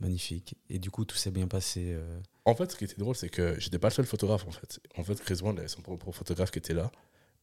[0.00, 0.56] Magnifique.
[0.68, 1.92] Et du coup, tout s'est bien passé.
[1.92, 4.50] euh, En fait, ce qui était drôle, c'est que j'étais pas le seul photographe, en
[4.50, 4.80] fait.
[4.96, 6.90] En fait, Chris Brown avait son propre photographe qui était là,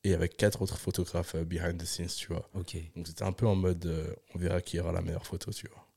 [0.04, 2.50] et avec quatre autres photographes euh, behind the scenes, tu vois.
[2.54, 2.76] Ok.
[2.98, 5.68] Donc c'était un peu en mode, euh, on verra qui aura la meilleure photo, tu
[5.70, 5.88] vois.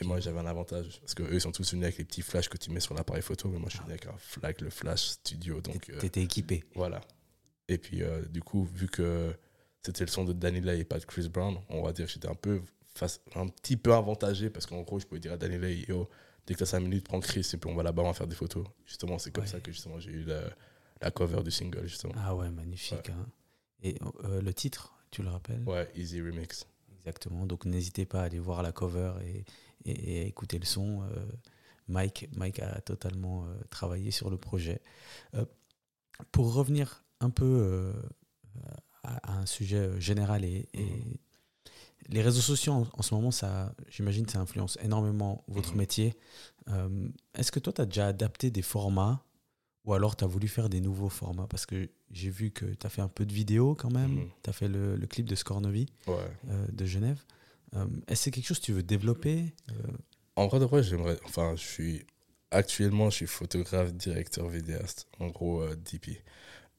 [0.00, 2.48] Et moi, j'avais un avantage, parce qu'eux, ils sont tous venus avec les petits flashs
[2.48, 4.68] que tu mets sur l'appareil photo, mais moi, je suis venu avec, un avec le
[4.70, 5.88] flash studio, donc...
[5.90, 6.64] euh, T'étais équipé.
[6.74, 7.00] Voilà.
[7.68, 9.32] Et puis, euh, du coup, vu que
[9.82, 12.12] c'était le son de Danny Lay et pas de Chris Brown, on va dire que
[12.12, 12.60] j'étais un peu
[12.94, 16.08] face, un petit peu avantagé parce qu'en gros, je pouvais dire à Danny Lay, yo,
[16.46, 18.26] dès que t'as 5 minutes, prends Chris et puis on va là-bas, on va faire
[18.26, 18.66] des photos.
[18.84, 19.50] Justement, c'est comme Ouais.
[19.50, 20.42] ça que justement j'ai eu la,
[21.00, 22.12] la cover du single, justement.
[22.16, 23.08] Ah ouais, magnifique.
[23.10, 23.26] hein.
[23.82, 25.62] Et euh, le titre, tu le rappelles?
[25.66, 26.66] Ouais, Easy Remix.
[26.98, 27.46] Exactement.
[27.46, 29.44] Donc n'hésitez pas à aller voir la cover et,
[29.84, 31.02] et- et à écouter le son.
[31.02, 31.26] Euh,
[31.88, 34.80] Mike, Mike a totalement euh, travaillé sur le projet.
[35.34, 35.44] Euh,
[36.32, 37.92] pour revenir un peu
[39.02, 41.14] à, à un sujet général et, et Mhm.
[42.08, 45.76] les réseaux sociaux en, en ce moment, ça, j'imagine, ça influence énormément votre Mhm.
[45.78, 46.16] métier.
[46.68, 49.22] Euh, Est-ce que toi, tu as déjà adapté des formats
[49.84, 51.46] ou alors tu as voulu faire des nouveaux formats?
[51.46, 54.12] Parce que j'ai vu que tu as fait un peu de vidéo quand même.
[54.12, 54.28] Mhm.
[54.42, 56.14] Tu as fait le, le clip de Scornovi Ouais.
[56.48, 57.22] euh, de Genève.
[57.76, 59.74] Euh, Est-ce que c'est quelque chose que tu veux développer Euh,
[60.36, 61.18] En vrai de vrai, j'aimerais.
[61.24, 62.06] Enfin, je suis.
[62.50, 65.08] Actuellement, je suis photographe, directeur, vidéaste.
[65.18, 66.22] En gros, euh, DP.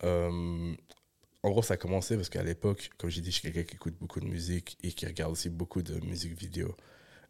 [0.04, 0.74] Euh,
[1.44, 3.76] en gros, ça a commencé parce qu'à l'époque, comme j'ai dit, je suis quelqu'un qui
[3.76, 6.76] écoute beaucoup de musique et qui regarde aussi beaucoup de musique vidéo.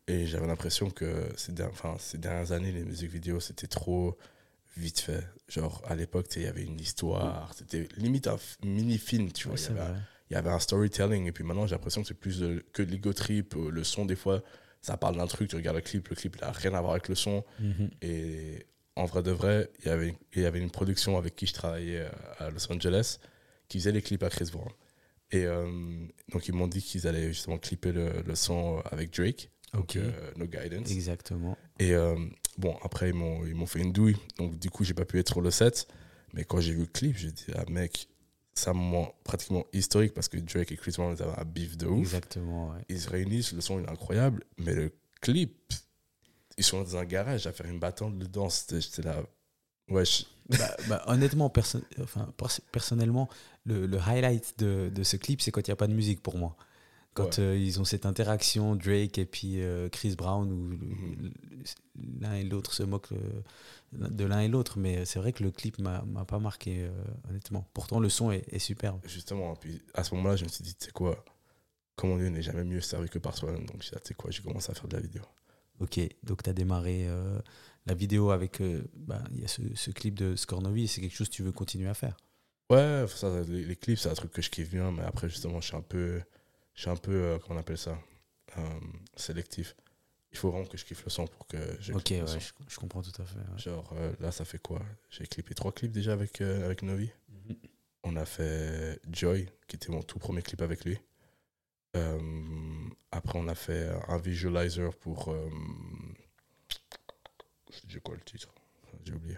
[0.08, 4.18] Et j'avais l'impression que ces, der- enfin, ces dernières années, les musiques vidéo, c'était trop
[4.78, 5.24] vite fait.
[5.50, 7.54] Genre, à l'époque, il y avait une histoire.
[7.56, 9.58] C'était limite un mini-film, tu vois.
[9.76, 12.64] ouais, Il y avait un- storytelling et puis maintenant j'ai l'impression que c'est plus de-
[12.74, 14.44] que de l'ego trip euh, le son des fois
[14.82, 17.08] ça parle d'un truc tu regardes le clip le clip n'a rien à voir avec
[17.10, 17.90] le son Mhm.
[18.02, 21.46] et en vrai de vrai il y avait il y avait une production avec qui
[21.48, 22.10] je travaillais euh,
[22.40, 23.20] à Los Angeles
[23.70, 24.70] qui faisait les clips à Chris Brown
[25.32, 25.66] et euh,
[26.32, 29.96] donc ils m'ont dit qu'ils allaient justement clipper le, le son avec Drake donc Ok.
[29.98, 31.58] euh, No Guidance Exactement.
[31.80, 32.16] et euh,
[32.58, 35.20] bon après ils m'ont ils m'ont fait une douille donc du coup j'ai pas pu
[35.20, 35.88] être sur le set
[36.34, 38.08] mais quand j'ai vu le clip j'ai dit ah mec
[38.58, 41.78] c'est un moment pratiquement historique parce que Drake et Chris Brown ils avaient un beef
[41.78, 42.82] de ouf Exactement, ouais.
[42.90, 44.92] ils se réunissent le son est incroyable mais le
[45.22, 45.74] clip
[46.58, 48.66] ils sont dans un garage à faire une battante de danse.
[48.72, 49.22] J'étais là.
[49.90, 53.30] Je- Bah, bah, honnêtement, perso- enfin, pers- personnellement,
[53.66, 56.24] le, le highlight de, de ce clip, c'est quand il n'y a pas de musique
[56.24, 56.56] pour moi.
[57.18, 57.44] Quand Ouais.
[57.46, 61.34] euh, ils ont cette interaction, Drake et puis euh, Chris Brown, où Mhm.
[62.22, 63.42] l'un et l'autre se moquent euh,
[63.94, 64.78] de l'un et l'autre.
[64.78, 66.88] Mais c'est vrai que le clip m'a m'a pas marqué,
[67.30, 67.68] honnêtement.
[67.74, 69.00] Pourtant, le son est, est superbe.
[69.06, 71.24] Justement, puis à ce moment-là, je me suis dit, tu sais quoi,
[71.96, 73.66] comment Dieu n'est jamais mieux servi que par soi-même.
[73.66, 75.24] Donc, tu sais quoi, j'ai commencé à faire de la vidéo.
[75.80, 77.08] Ok, donc tu as démarré
[77.88, 78.62] la vidéo avec.
[78.96, 81.52] bah, Il y a ce, ce clip de Scornovi c'est quelque chose que tu veux
[81.52, 82.16] continuer à faire?
[82.70, 85.62] Ouais, ça, les, les clips, c'est un truc que je kiffe bien, mais après, justement,
[85.62, 86.22] je suis un peu,
[86.78, 88.00] je suis un peu, euh, comment on appelle ça,
[88.58, 88.80] euh,
[89.18, 89.76] sélectif.
[90.32, 92.78] Il faut vraiment que je kiffe le son pour que je Ok, ouais, je, je
[92.80, 93.38] comprends tout à fait.
[93.40, 93.58] ouais.
[93.58, 94.80] Genre, euh, là, ça fait quoi?
[95.10, 97.12] J'ai clippé trois clips déjà avec, avec Novi.
[98.04, 100.98] On a fait Joy, qui était mon tout premier clip avec lui.
[103.12, 105.30] Après, on a fait un visualizer pour.
[105.32, 105.50] Euh,
[107.88, 108.54] j'ai quoi le titre
[109.08, 109.38] J'ai oublié.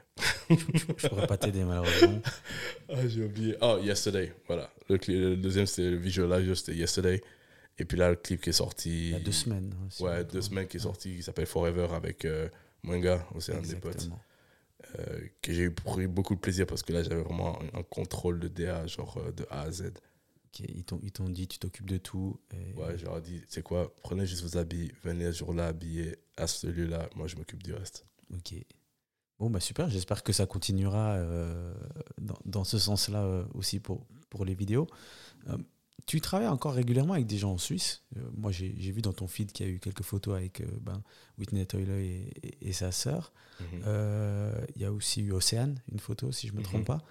[0.97, 2.21] Je pourrais pas t'aider malheureusement.
[2.91, 3.55] Ah, j'ai oublié.
[3.61, 4.33] Oh, Yesterday.
[4.47, 4.67] Voilà.
[4.89, 7.21] Le, le deuxième, c'était le visualizer, c'était Yesterday.
[7.77, 8.89] Et puis là, le clip qui est sorti.
[8.89, 9.71] Il y a deux semaines.
[9.79, 12.49] hein, Ouais, deux semaines qui est sorti, qui s'appelle Forever avec euh,
[12.83, 14.09] Mwenga, aussi un des potes.
[14.97, 17.83] Euh, que j'ai eu pris beaucoup de plaisir parce que là, j'avais vraiment un, un
[17.83, 19.91] contrôle de DA, genre euh, de A à Z.
[20.47, 22.39] Ok, ils t'ont dit tu t'occupes de tout.
[22.55, 22.73] Et...
[22.79, 26.15] Ouais, je leur ai dit, c'est quoi, prenez juste vos habits, venez ce jour-là habillés
[26.37, 28.07] à ce lieu-là, moi je m'occupe du reste.
[28.33, 28.55] Ok.
[29.39, 31.73] Bon, bah super, j'espère que ça continuera euh,
[32.21, 34.87] dans, dans ce sens-là euh, aussi pour, pour les vidéos.
[35.49, 35.57] Euh,
[36.05, 38.03] tu travailles encore régulièrement avec des gens en Suisse?
[38.35, 41.03] Moi, j'ai vu dans ton feed qu'il y a eu quelques photos avec ben,
[41.37, 43.31] Whitney Toyle et, et- et sa sœur.
[43.59, 43.83] Mhm.
[44.75, 46.85] Il y a aussi eu Océane, une photo, si je ne me trompe Mhm.
[46.85, 47.03] pas.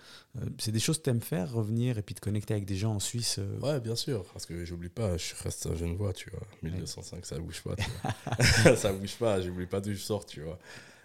[0.58, 2.92] C'est des choses que tu aimes faire, revenir et puis te connecter avec des gens
[2.94, 3.38] en Suisse.
[3.62, 6.42] Ouais, bien sûr, parce que j'oublie pas, je reste un jeune voix, tu vois.
[6.64, 7.84] 1205, ça bouge pas, tu
[8.66, 8.76] vois.
[8.76, 10.58] ça bouge pas, j'oublie pas d'où je sors, tu vois.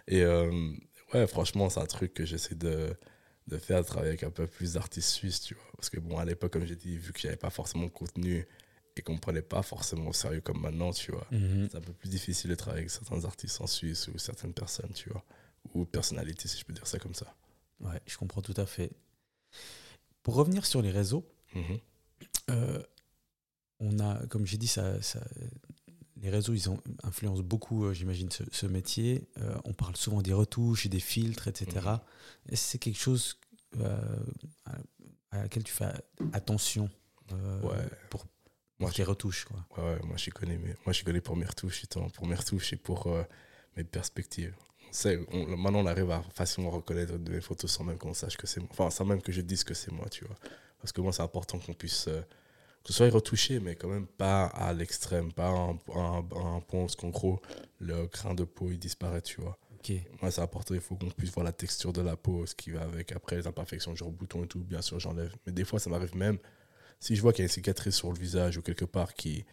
[0.07, 0.23] Et
[1.13, 2.95] ouais, franchement, c'est un truc que j'essaie de,
[3.47, 5.63] de faire, de travailler avec un peu plus d'artistes suisses, tu vois.
[5.77, 8.47] Parce que bon, à l'époque, comme j'ai dit, vu que j'avais pas forcément de contenu
[8.95, 11.27] et qu'on prenait pas forcément au sérieux comme maintenant, tu vois.
[11.31, 11.67] mhm.
[11.71, 14.91] C'est un peu plus difficile de travailler avec certains artistes en Suisse ou certaines personnes,
[14.93, 15.23] tu vois.
[15.73, 17.35] Ou personnalités, si je peux dire ça comme ça.
[17.79, 18.91] Ouais, je comprends tout à fait.
[20.21, 21.79] Pour revenir sur les réseaux, Mhm.
[22.49, 22.81] Euh,
[23.79, 25.23] on a, comme j'ai dit, ça, ça-
[26.23, 29.27] les réseaux, ils ont influencent beaucoup, euh, j'imagine, ce, ce métier.
[29.39, 31.67] Euh, on parle souvent des retouches et des filtres, etc.
[32.49, 33.37] Est-ce que c'est quelque chose
[33.79, 33.97] euh,
[34.65, 34.77] à,
[35.31, 35.91] à laquelle tu fais
[36.31, 36.89] attention
[37.31, 37.87] Ouais.
[38.09, 38.25] pour,
[38.79, 39.65] Moi, tes retouches quoi?
[39.77, 42.73] Ouais, ouais, moi je connais, mais moi je connais pour mes retouches, pour mes retouches
[42.73, 43.07] et pour
[43.75, 44.53] mes perspectives.
[45.31, 48.59] On maintenant on arrive à facilement reconnaître mes photos sans même qu'on sache que c'est
[48.59, 50.35] moi, enfin sans même que je dise que c'est moi, tu vois.
[50.79, 52.07] Parce que moi c'est important qu'on puisse,
[52.83, 56.87] que ce soit retouché, mais quand même pas à l'extrême, pas à un, point où,
[56.97, 57.41] qu'en gros,
[57.79, 59.57] le grain de peau il disparaît, tu vois.
[60.21, 62.71] Moi, c'est important, il faut qu'on puisse voir la texture de la peau, ce qui
[62.71, 63.11] va avec.
[63.11, 65.33] Après, les imperfections, genre bouton et tout, bien sûr, j'enlève.
[65.45, 66.37] Mais des fois, ça m'arrive même,
[66.99, 69.45] si je vois qu'il y a une cicatrice sur le visage ou quelque part qui,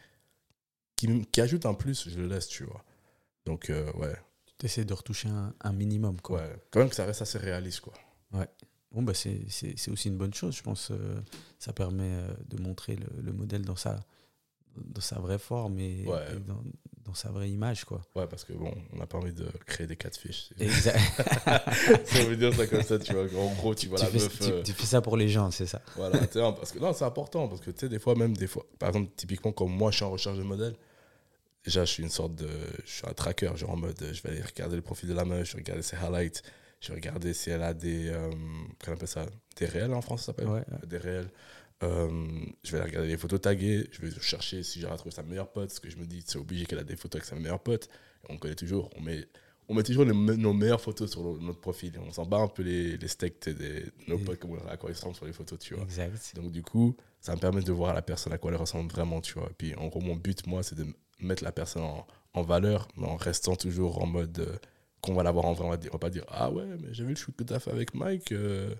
[0.97, 2.85] qui, qui ajoute un plus, je le laisse, tu vois.
[3.45, 4.14] Donc, euh, ouais.
[4.59, 6.43] Tu essaies de retoucher un, un minimum quoi.
[6.43, 6.57] ouais.
[6.71, 7.95] Quand même que ça reste assez réaliste, quoi.
[8.92, 10.90] Bon, bah, c'est aussi une bonne chose, je pense.
[10.90, 11.20] euh,
[11.59, 14.00] ça permet euh, de montrer le, le modèle dans sa,
[14.76, 16.18] dans sa vraie forme et, Ouais.
[16.37, 16.61] et dans,
[17.05, 17.85] dans sa vraie image.
[17.85, 18.03] Quoi.
[18.16, 20.50] Ouais, parce que bon, on n'a pas envie de créer des catfish.
[20.59, 20.98] Exact.
[22.05, 23.24] Ça veut dire ça comme ça, tu vois.
[23.40, 24.38] En gros, tu vois tu, la fais, meuf.
[24.38, 25.81] tu- euh, tu fais ça pour les gens, c'est ça.
[25.96, 28.46] Voilà, sais, parce que non, c'est important parce que tu sais, des fois, même des
[28.48, 30.74] fois, par exemple, typiquement, comme moi, je suis en recherche de modèle,
[31.64, 32.48] déjà, je suis une sorte de.
[32.85, 35.24] Je suis un tracker, genre en mode, je vais aller regarder le profil de la
[35.24, 36.42] meuf, je vais regarder ses highlights,
[36.81, 38.09] je vais regarder si elle a des.
[38.09, 38.31] Euh,
[38.88, 40.64] on appelle ça Des réels en France, ça s'appelle Ouais.
[40.87, 41.29] Des réels.
[41.83, 42.09] Euh,
[42.62, 45.69] je vais regarder les photos taguées, je vais chercher si j'ai retrouvé sa meilleure pote,
[45.69, 47.88] parce que je me dis, c'est obligé qu'elle a des photos avec sa meilleure pote.
[48.29, 49.27] Et on connaît toujours, on met,
[49.69, 51.99] on met toujours les nos meilleures photos sur le- notre profil.
[52.07, 54.95] On s'en bat un peu les, les steaks de nos potes, comme à quoi ils
[54.95, 55.85] ressemblent sur les photos, tu vois.
[55.85, 56.33] Exact.
[56.37, 59.23] Donc du coup, ça me permet de voir la personne à quoi elle ressemble vraiment,
[59.23, 59.49] tu vois.
[59.49, 60.87] Et puis en gros, mon but, moi, c'est de
[61.21, 64.57] mettre la personne en, en valeur, mais en restant toujours en mode euh,
[65.01, 65.67] qu'on va la voir en vrai.
[65.67, 67.45] On va, dire, on va pas dire, ah ouais, mais j'ai vu le shoot que
[67.45, 68.75] tu as fait avec Mike, euh,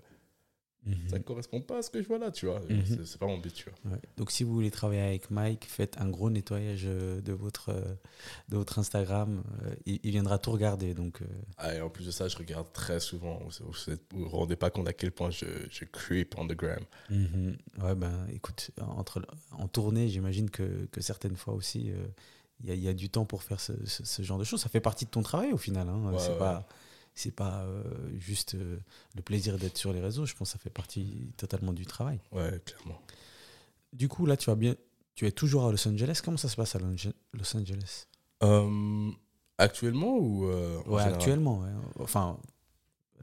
[0.83, 1.09] Mhm.
[1.09, 2.59] ça ne correspond pas à ce que je vois là, tu vois.
[2.67, 2.83] Mhm.
[2.87, 3.91] C'est- C'est pas mon but, tu vois.
[3.91, 3.99] Ouais.
[4.17, 7.93] Donc, si vous voulez travailler avec Mike, faites un gros nettoyage euh, de votre, euh,
[8.49, 9.43] de votre Instagram.
[9.85, 10.95] Il, il viendra tout regarder.
[10.95, 11.19] Donc,
[11.59, 13.39] Ah, et en plus de ça, je regarde très souvent.
[13.59, 16.79] Vous ne vous rendez pas compte à quel point je, je creep on the gram.
[17.11, 17.57] mhm.
[17.83, 22.07] ouais, ben, écoute, entre, en tournée, j'imagine que, que certaines fois aussi, euh,
[22.69, 24.61] y, a, il y a du temps pour faire ce, ce- ce genre de choses.
[24.61, 25.87] Ça fait partie de ton travail au final.
[25.89, 26.11] Hein.
[26.11, 26.37] Ouais, c'est ouais.
[26.37, 26.65] pas.
[27.13, 27.83] C'est pas euh,
[28.17, 28.77] juste euh,
[29.15, 32.19] le plaisir d'être sur les réseaux, je pense que ça fait partie totalement du travail.
[32.31, 33.01] Ouais, clairement.
[33.91, 34.75] Du coup, là, tu vas bien.
[35.15, 36.21] Tu es toujours à Los Angeles.
[36.23, 38.07] Comment ça se passe à Los Angeles?
[38.43, 39.11] Euh,
[39.57, 41.13] Actuellement ou en Ouais, général?
[41.13, 41.59] actuellement.
[41.59, 41.69] ouais.
[41.99, 42.39] Enfin,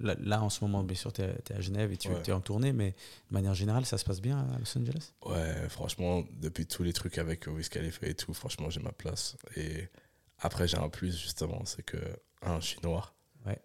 [0.00, 2.22] là, là, en ce moment, bien sûr, tu es, à Genève et tu Ouais.
[2.26, 2.90] es en tournée, mais
[3.30, 5.12] de manière générale, ça se passe bien à Los Angeles?
[5.24, 9.36] Ouais, franchement, depuis tous les trucs avec Wiz Khalifa et tout, franchement, j'ai ma place.
[9.56, 9.88] Et
[10.40, 11.98] après, j'ai un plus, justement, c'est que,
[12.42, 13.14] un, je suis noir.
[13.46, 13.58] Ouais.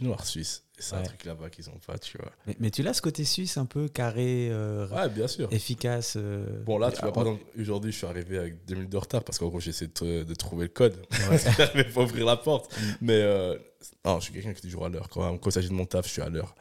[0.00, 0.64] Noir suisse.
[0.78, 2.32] C'est un truc là-bas qu'ils ont pas, tu vois.
[2.46, 5.52] mais, mais tu l'as ce côté suisse un peu carré, euh, Ouais, bien sûr.
[5.52, 8.90] efficace euh, Bon, là, tu vois, par exemple, aujourd'hui, je suis arrivé avec deux minutes
[8.90, 10.96] de retard parce qu'en gros, j'essaie de, de trouver le code.
[11.30, 11.38] Ouais.
[11.58, 12.72] J'arrivais pas ouvrir la porte.
[12.72, 12.84] Mm.
[13.02, 13.58] Mais euh,
[14.06, 15.10] non, je suis quelqu'un qui est toujours à l'heure.
[15.10, 16.54] Quand, quand il s'agit de mon taf, je suis à l'heure.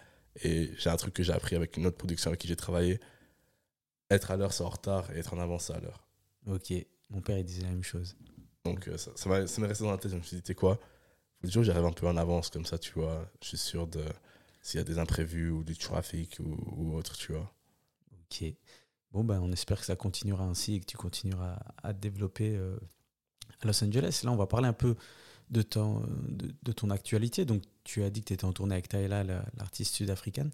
[0.43, 2.99] Et j'ai un truc que j'ai appris avec une autre production avec qui j'ai travaillé.
[4.11, 5.09] Être à l'heure, c'est en retard.
[5.15, 6.05] Et être en avance, c'est à l'heure.
[6.45, 6.73] Ok,
[7.09, 8.17] mon père, il disait la même chose.
[8.65, 10.11] Donc, ça, m'a ça m'est resté dans la tête.
[10.11, 10.77] Je me suis dit, t'es quoi?
[11.41, 13.29] Que j'arrive un peu en avance, comme ça, tu vois.
[13.41, 14.03] Je suis sûr de
[14.61, 17.51] s'il y a des imprévus ou du trafic ou, ou autre, tu vois.
[18.13, 18.43] Ok.
[19.11, 22.55] Bon, ben, on espère que ça continuera ainsi et que tu continueras à te développer
[22.55, 22.77] euh,
[23.61, 24.21] à Los Angeles.
[24.23, 24.95] Là, on va parler un peu
[25.49, 27.45] de ton, de, de ton actualité.
[27.45, 30.51] Donc, tu as dit que tu étais en tournée avec Taïla, la- l'artiste sud-africaine.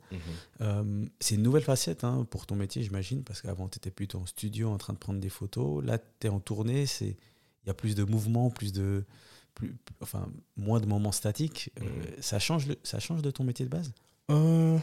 [0.62, 4.20] Euh, c'est une nouvelle facette hein, pour ton métier, j'imagine, parce qu'avant, tu étais plutôt
[4.20, 5.84] en studio en train de prendre des photos.
[5.84, 7.16] Là, tu es en tournée, il
[7.68, 9.04] y a plus de mouvements, plus de
[9.56, 11.72] plus, enfin moins de moments statiques.
[11.82, 12.22] Euh, Mhm.
[12.22, 13.92] ça change le, ça change de ton métier de base?
[14.30, 14.78] Euh,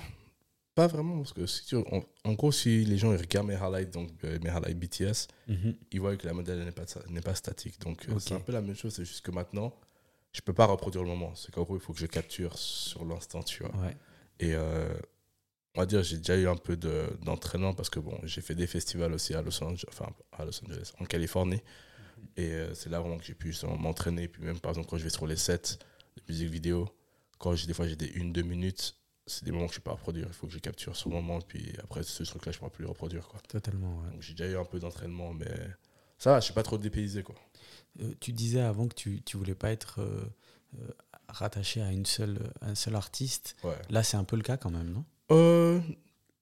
[0.75, 3.55] pas vraiment, parce que si tu, en, en gros, si les gens ils regardent mes
[3.57, 5.29] highlights, donc euh, mes highlights BTS,
[5.93, 6.85] ils voient que la modèle n'est pas,
[7.25, 7.81] pas statique.
[7.83, 9.73] Donc c'est un peu la même chose, c'est juste que maintenant,
[10.33, 11.35] je peux pas reproduire le moment.
[11.35, 13.75] C'est qu'en gros, il faut que je capture sur l'instant, tu vois.
[13.83, 13.97] Ouais.
[14.41, 14.57] Et
[15.75, 18.55] on va dire, j'ai déjà eu un peu de, d'entraînement parce que bon, j'ai fait
[18.55, 21.61] des festivals aussi à Los Angeles, enfin à Los Angeles, en Californie.
[22.37, 24.29] Et euh, c'est là vraiment que j'ai pu m'entraîner.
[24.29, 25.79] Puis même par exemple, quand je vais sur les sets
[26.17, 26.89] de musique vidéo,
[27.39, 29.93] quand des fois j'ai des une, deux minutes, c'est des moments que je peux pas
[29.93, 30.27] reproduire.
[30.29, 31.41] Il faut que je capture sur le moment.
[31.41, 33.29] Puis après, ce truc-là, je pourrai plus le reproduire.
[33.29, 33.41] Quoi.
[33.49, 34.01] Totalement.
[34.03, 34.11] ouais.
[34.11, 35.51] Donc j'ai déjà eu un peu d'entraînement, mais
[36.19, 37.23] ça va, je suis pas trop dépaysé.
[37.23, 37.35] Quoi.
[38.01, 40.25] Euh, tu disais avant que tu ne voulais pas être euh,
[41.29, 43.57] rattaché à, une seule, un seul artiste.
[43.65, 43.77] Ouais.
[43.91, 45.05] Là, c'est un peu le cas quand même, non?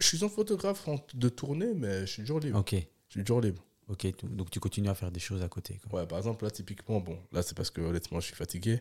[0.01, 2.59] Je suis un photographe de tournée, mais je suis toujours libre.
[2.59, 2.75] Ok.
[2.75, 3.63] Je suis toujours libre.
[3.91, 5.81] Ok, donc tu continues à faire des choses à côté.
[5.91, 6.01] Quoi.
[6.01, 8.81] Ouais, par exemple, là, typiquement, bon, là, c'est parce que honnêtement, je suis fatigué.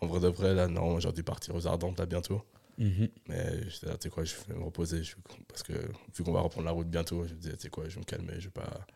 [0.00, 2.42] En vrai de vrai, là, non, j'ai dû partir aux Ardentes, là, bientôt.
[2.78, 3.08] Mhm.
[3.28, 5.04] Mais j'étais là, tu sais quoi, je vais me reposer.
[5.04, 5.14] je-
[5.46, 5.72] parce que
[6.16, 8.00] vu qu'on va reprendre la route bientôt, je me disais, tu sais quoi, je vais
[8.00, 8.34] me calmer.
[8.40, 8.86] Je vais pas,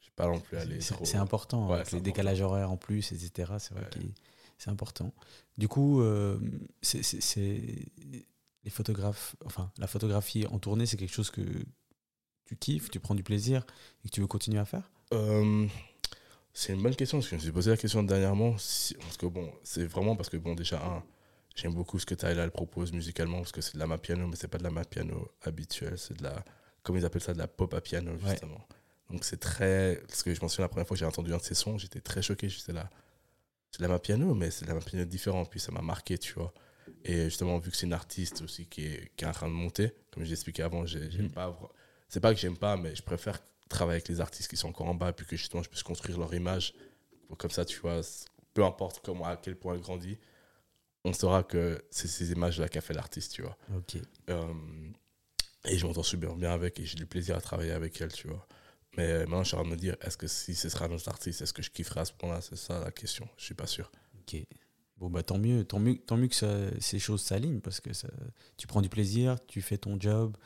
[0.00, 2.04] je vais pas non plus aller C'est important, Ouais, avec c'est les important.
[2.04, 3.52] décalages horaires en plus, etc.
[3.58, 3.90] C'est vrai Ouais.
[3.90, 3.98] que
[4.56, 5.12] c'est important.
[5.58, 6.38] Du coup, euh,
[6.80, 7.02] c'est-
[8.64, 11.42] les photographes, enfin, la photographie en tournée, c'est quelque chose que
[12.50, 13.64] tu kiffes, tu prends du plaisir
[14.04, 14.90] et que tu veux continuer à faire?
[15.12, 15.66] Euh,
[16.52, 18.58] c'est une bonne question, parce que je me suis posé la question dernièrement.
[18.58, 21.02] si- parce que bon, c'est vraiment parce que, bon, déjà, un,
[21.54, 24.34] j'aime beaucoup ce que Tyler propose musicalement, parce que c'est de la map piano, mais
[24.36, 26.44] c'est pas de la map piano habituelle, c'est de la,
[26.82, 28.30] comme ils appellent ça, de la pop à piano, Ouais.
[28.30, 28.66] justement.
[29.10, 30.00] Donc c'est très.
[30.08, 31.78] Parce que je m'en souviens la première fois que j'ai entendu un de ces sons,
[31.78, 32.48] j'étais très choqué.
[32.48, 32.88] J'étais là.
[33.70, 35.50] C'est de la map piano, mais c'est de la map piano différente.
[35.50, 36.52] Puis ça m'a marqué, tu vois.
[37.04, 39.52] Et justement, vu que c'est une artiste aussi qui est, qui est en train de
[39.52, 41.30] monter, comme j'ai expliqué avant, j'ai- j'aime Mhm.
[41.32, 41.56] pas.
[42.10, 44.88] C'est pas que j'aime pas, mais je préfère travailler avec les artistes qui sont encore
[44.88, 46.74] en bas, puis que justement je puisse construire leur image.
[47.38, 48.00] Comme ça, tu vois,
[48.52, 50.18] peu importe comment, à quel point elle grandit,
[51.04, 53.56] on saura que c'est ces images-là qu'a fait l'artiste, tu vois.
[53.76, 53.96] Ok.
[54.28, 54.52] Euh,
[55.66, 58.26] et je m'entends super bien avec et j'ai du plaisir à travailler avec elle, tu
[58.26, 58.46] vois.
[58.96, 60.88] Mais euh, maintenant, je suis en train de me dire, est-ce que si ce sera
[60.88, 62.40] notre artiste, est-ce que je kifferai à ce point-là?
[62.40, 63.28] C'est ça la question.
[63.36, 63.90] Je suis pas sûr.
[64.18, 64.36] Ok.
[64.96, 67.92] Bon, bah tant mieux, tant mieux, tant mieux que ça- ces choses s'alignent parce que
[67.92, 68.08] ça,
[68.56, 70.36] tu prends du plaisir, tu fais ton job,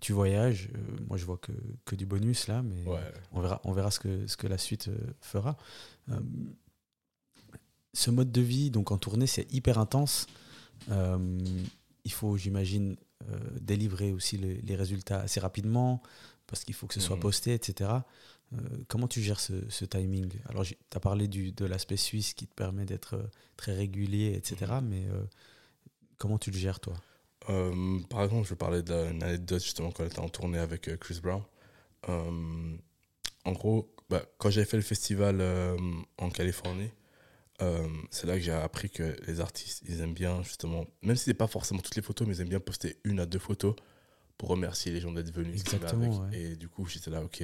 [0.00, 0.68] tu voyages.
[0.74, 0.78] Euh,
[1.08, 1.52] moi, je vois que,
[1.84, 3.00] que du bonus là, mais Ouais.
[3.32, 5.56] on verra, on verra ce, que, ce que la suite euh, fera.
[6.10, 6.20] Euh,
[7.94, 10.26] ce mode de vie, donc en tournée, c'est hyper intense.
[10.88, 12.96] Il faut, j'imagine,
[13.60, 16.02] délivrer aussi les, les résultats assez rapidement
[16.46, 17.22] parce qu'il faut que ce soit Mhm.
[17.22, 17.90] posté, etc.
[18.88, 20.30] Comment tu gères ce, ce timing?
[20.48, 23.18] Alors, tu as parlé du, de l'aspect suisse qui te permet d'être
[23.56, 24.74] très régulier, etc.
[24.82, 24.88] Mhm.
[24.88, 25.06] Mais
[26.18, 26.94] comment tu le gères, toi?
[27.48, 30.88] Euh, par exemple, je vais parler d'une anecdote justement quand elle était en tournée avec
[30.88, 31.42] euh, Chris Brown.
[32.08, 32.76] Euh,
[33.44, 35.76] en gros, bah, quand j'ai fait le festival euh,
[36.18, 36.90] en Californie,
[38.10, 41.34] c'est là que j'ai appris que les artistes, ils aiment bien justement, même si c'est
[41.34, 43.74] pas forcément toutes les photos, mais ils aiment bien poster une à deux photos
[44.36, 45.62] pour remercier les gens d'être venus.
[45.62, 46.32] Exactement, avec.
[46.32, 46.38] ouais.
[46.38, 47.42] Et du coup, j'étais là, ok.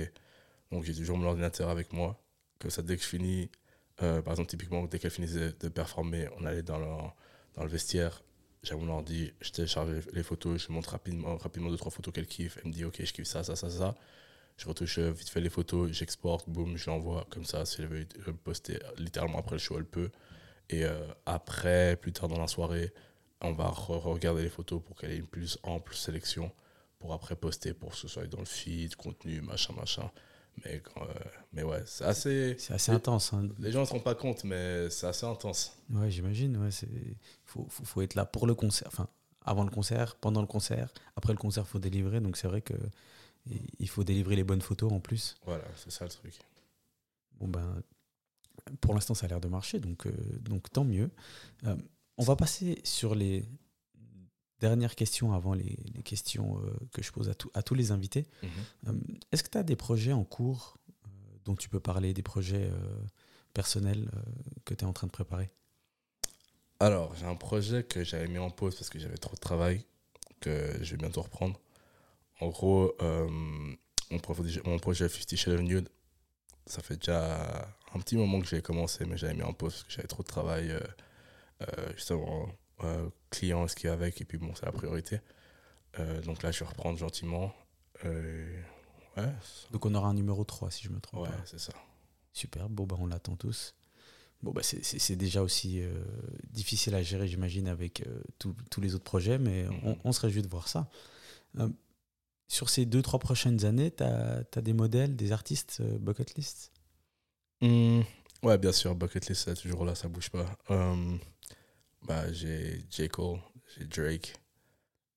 [0.70, 2.22] Donc j'ai toujours mon ordinateur avec moi.
[2.59, 3.51] Comme ça, dès que je finis,
[3.97, 6.87] par exemple, typiquement, dès qu'elle finissait de performer, on allait dans le,
[7.55, 8.22] dans le vestiaire.
[8.63, 12.27] J'ai mon ordi, je télécharge les photos, je montre rapidement, rapidement deux, trois photos qu'elle
[12.27, 12.59] kiffe.
[12.63, 13.95] Elle me dit, ok, je kiffe ça, ça, ça, ça.
[14.59, 17.27] Je retouche euh, vite fait les photos, j'exporte, boum, je l'envoie.
[17.31, 18.07] Comme ça, si elle veut
[18.45, 20.11] poster littéralement après le show, elle peut.
[20.71, 22.93] Et euh, après, plus tard dans la soirée,
[23.43, 26.53] on va re- regarder les photos pour qu'elle ait une plus ample sélection
[27.01, 30.11] pour après poster, pour que ce soit dans le feed, contenu, machin, machin.
[30.64, 31.12] Mais, quand, euh,
[31.53, 32.57] mais ouais, c'est assez.
[32.59, 33.32] C'est assez intense.
[33.32, 33.48] hein.
[33.59, 35.76] Les gens ne se rendent pas compte, mais c'est assez intense.
[35.90, 36.57] Ouais, j'imagine.
[36.59, 36.88] Ouais, c'est
[37.44, 38.88] faut, faut, faut être là pour le concert.
[38.88, 39.09] Enfin,
[39.44, 42.20] avant le concert, pendant le concert, après le concert, faut délivrer.
[42.20, 42.74] Donc c'est vrai que
[43.80, 45.34] il faut délivrer les bonnes photos en plus.
[45.44, 46.34] Voilà, c'est ça le truc.
[47.40, 47.82] Bon ben,
[48.80, 51.11] pour l'instant, ça a l'air de marcher, donc euh, donc tant mieux.
[51.66, 51.74] Euh,
[52.18, 53.44] on va passer sur les
[54.69, 57.91] dernières questions avant les, les questions euh, que je pose à, tout- à tous les
[57.91, 58.27] invités.
[58.43, 58.51] Mhm.
[58.89, 58.93] Euh,
[59.33, 61.09] Est-ce que tu as des projets en cours euh,
[61.45, 62.71] dont tu peux parler, des projets
[63.55, 64.11] personnels
[64.65, 65.51] que tu es en train de préparer?
[66.81, 69.85] Alors, j'ai un projet que j'avais mis en pause parce que j'avais trop de travail,
[70.41, 71.61] que je vais bientôt reprendre.
[72.41, 72.97] En gros,
[74.11, 75.89] mon, projet, mon projet Fifty Shades of Nude,
[76.67, 79.83] ça fait déjà un petit moment que j'ai commencé, mais j'avais mis en pause parce
[79.85, 80.75] que j'avais trop de travail,
[81.95, 82.49] justement,
[82.85, 85.20] euh, clients, ce qui est avec, et puis bon, c'est la priorité.
[85.99, 87.53] Euh, donc là, je vais reprendre gentiment.
[88.05, 88.61] Euh,
[89.16, 89.33] ouais,
[89.70, 91.72] Donc on aura un numéro 3 si je me trompe ouais, c'est ça.
[92.33, 93.74] Super, bon bah on l'attend tous.
[94.43, 95.83] Bon bah c'est- déjà aussi
[96.51, 99.97] difficile à gérer j'imagine avec euh, tous tous les autres projets, mais on, Mhm.
[100.05, 100.89] on se réjouit de voir ça.
[102.49, 106.72] Sur ces deux, trois prochaines années, tu as, des modèles, des artistes bucket list
[107.61, 108.01] Hmm,
[108.43, 110.47] ouais, bien sûr, Bucket List, c'est toujours là, ça bouge pas.
[112.05, 113.09] Bah, j'ai J.
[113.09, 113.38] Cole,
[113.74, 114.34] j'ai Drake,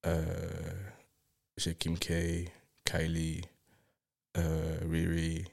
[0.06, 0.72] euh,
[1.56, 2.48] j'ai Kim K,
[2.84, 3.42] Kylie,
[4.36, 5.44] euh, Riri,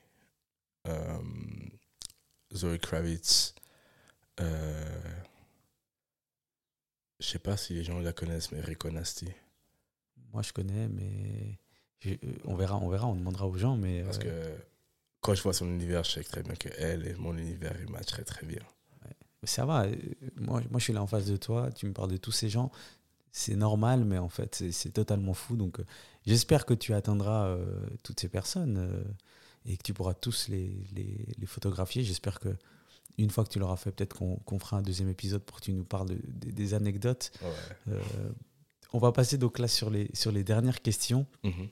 [0.88, 1.20] euh,
[2.54, 3.56] Zoe Kravitz.
[4.40, 4.46] Je
[7.20, 9.30] sais pas si les gens la connaissent, mais Rico Nasty.
[10.34, 11.58] Moi je connais, mais
[12.44, 14.56] on verra, on verra, on demandera aux gens, mais Parce que
[15.22, 17.90] quand je vois son univers, je sais très bien que elle et mon univers, ils
[17.90, 18.62] matcheraient très bien.
[19.44, 19.86] Ça va.
[19.86, 19.96] euh,
[20.38, 22.50] Moi, moi je suis là en face de toi, tu me parles de tous ces
[22.50, 22.72] gens.
[23.32, 25.56] C'est normal, mais en fait, c'est- totalement fou.
[25.56, 25.86] Donc, euh,
[26.26, 27.66] j'espère que tu atteindras euh,
[28.04, 29.04] toutes ces personnes euh,
[29.66, 32.04] et que tu pourras tous les, les, les photographier.
[32.04, 32.50] J'espère que
[33.18, 35.74] une fois que tu l'auras fait, peut-être qu'on fera un deuxième épisode pour que tu
[35.74, 37.32] nous parles de- des- des anecdotes.
[37.88, 37.94] Ouais.
[38.96, 41.26] On va passer donc là sur les, sur les dernières questions.
[41.44, 41.68] Mhm.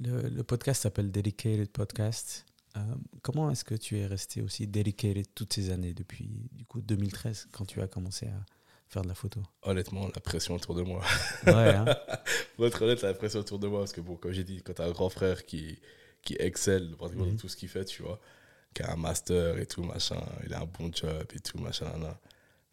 [0.00, 2.44] Le, le podcast s'appelle Dedicated Podcast.
[2.78, 6.80] Euh, comment est-ce que tu es resté aussi dedicated toutes ces années, depuis du coup
[6.80, 8.44] 2013, quand tu as commencé à
[8.88, 9.40] faire de la photo?
[9.62, 11.02] Honnêtement, la pression autour de moi.
[11.46, 11.84] Ouais, hein
[12.56, 14.74] Pour être honnête, la pression autour de moi, parce que bon, comme j'ai dit, quand
[14.74, 15.78] t'as un grand frère qui,
[16.22, 17.32] qui excelle pratiquement Mhm.
[17.32, 18.20] dans tout ce qu'il fait, tu vois,
[18.74, 21.86] qui a un master et tout, machin, il a un bon job et tout, machin,
[21.90, 22.14] nan, nan.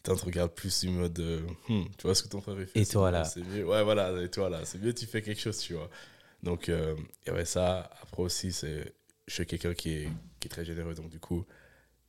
[0.04, 2.80] T'as un regard plus du mode, euh, Hmm, tu vois ce que ton frère fait
[2.80, 3.24] Et toi, là?
[3.24, 5.90] C'est mieux, ouais, voilà, et toi là, c'est mieux, tu fais quelque chose, tu vois.
[6.44, 6.96] Donc, euh,
[7.26, 7.90] il y avait ça.
[8.04, 8.94] Après aussi, c'est,
[9.28, 10.10] je suis quelqu'un qui est,
[10.50, 11.44] très généreux, donc du coup,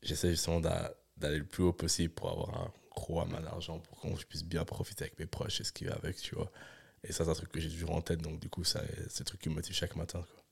[0.02, 3.98] j'essaie justement d'a- d'aller le plus haut possible pour avoir un gros amas d'argent pour
[3.98, 6.50] qu'on puisse bien profiter avec mes proches et ce qui va avec, tu vois.
[7.02, 9.24] Et ça, c'est un truc que j'ai toujours en tête, donc du coup, c'est un
[9.24, 10.20] truc qui me motive chaque matin.
[10.34, 10.45] Quoi.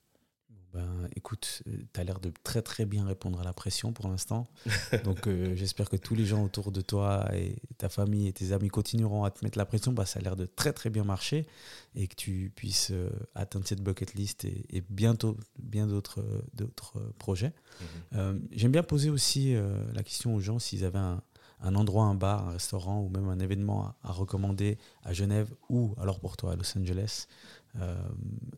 [0.75, 1.63] Ben, écoute,
[1.93, 4.49] tu as l'air de très très bien répondre à la pression pour l'instant.
[5.05, 8.51] Donc euh, j'espère que tous les gens autour de toi et ta famille et tes
[8.51, 9.93] amis continueront à te mettre la pression.
[9.93, 11.47] Bah, ça a l'air de très très bien marcher
[11.95, 16.67] et que tu puisses euh, atteindre cette bucket list et, et bientôt bien d'autres euh,
[16.97, 17.53] euh, projets.
[18.15, 21.23] Euh, J'aime bien poser aussi euh, la question aux gens s'ils avaient un,
[21.61, 25.55] un endroit, un bar, un restaurant ou même un événement à, à recommander à Genève
[25.69, 27.29] ou alors pour toi à Los Angeles.
[27.77, 28.09] Euh,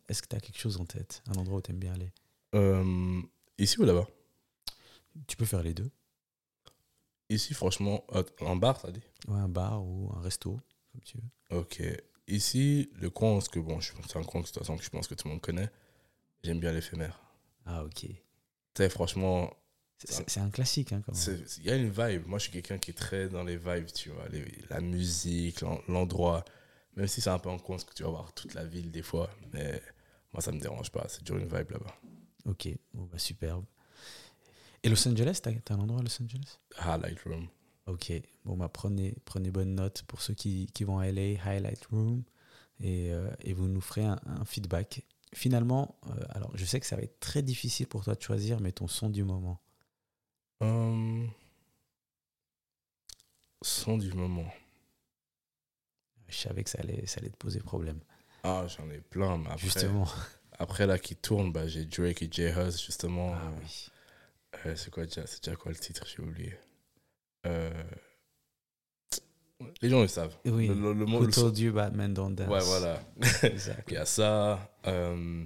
[0.09, 2.13] Est-ce que tu as quelque chose en tête Un endroit où tu aimes bien aller?
[2.55, 3.21] Euh,
[3.59, 4.07] ici ou là-bas?
[5.27, 5.91] Tu peux faire les deux.
[7.29, 8.05] Ici, franchement,
[8.41, 9.03] un bar, t'as dit?
[9.27, 10.61] Ouais, un bar ou un resto,
[10.93, 11.59] comme tu veux.
[11.59, 11.83] Ok.
[12.29, 15.07] Ici, le coin, parce que bon, c'est un coin de toute façon que je pense
[15.09, 15.71] que tout le monde connaît.
[16.45, 17.21] J'aime bien l'éphémère.
[17.65, 17.95] Ah, ok.
[18.01, 18.17] Tu
[18.77, 19.53] sais, franchement,
[20.05, 21.47] C'est- un classique, hein, quand même.
[21.59, 22.27] il y a une vibe.
[22.27, 24.29] Moi, je suis quelqu'un qui est très dans les vibes, tu vois.
[24.29, 26.45] les- la musique, l'en- l'endroit.
[26.97, 28.91] Même si c'est un peu en coin, parce que tu vas voir toute la ville
[28.91, 29.31] des fois.
[29.53, 29.83] Mais
[30.33, 31.07] moi, ça me dérange pas.
[31.09, 31.95] C'est toujours une vibe là-bas.
[32.47, 33.65] Ok, bah, superbe.
[34.83, 36.59] Et Los Angeles, t'as as un endroit à Los Angeles?
[36.79, 37.49] Highlight Room.
[37.87, 38.13] Ok,
[38.45, 42.23] bon, bah, prenez, prenez bonne note pour ceux qui, qui vont à LA, Highlight Room,
[42.81, 45.05] et, euh, et vous nous ferez un, un feedback.
[45.35, 48.61] Finalement, euh, alors je sais que ça va être très difficile pour toi de choisir,
[48.61, 49.61] mais ton son du moment.
[50.61, 51.29] Hum,
[53.63, 54.47] son du moment.
[56.29, 58.01] Je savais que ça allait, ça allait te poser problème.
[58.43, 59.39] Ah, j'en ai plein.
[59.39, 60.07] Mais après, Justement.
[60.59, 62.43] après là, qui tourne, bah, j'ai Drake et J.
[62.49, 63.33] Hus, justement.
[63.35, 63.87] Ah Euh, oui.
[64.67, 66.05] euh, c'est quoi déjà C'est déjà quoi le titre?
[66.07, 66.55] J'ai oublié.
[67.47, 67.71] Euh,
[69.81, 70.37] Les gens le savent.
[70.45, 70.69] Oui.
[70.69, 73.01] Le, le- le mot- Who le- told you Batman don't dance Ouais, voilà.
[73.89, 74.71] Il y a ça.
[74.87, 75.45] euh,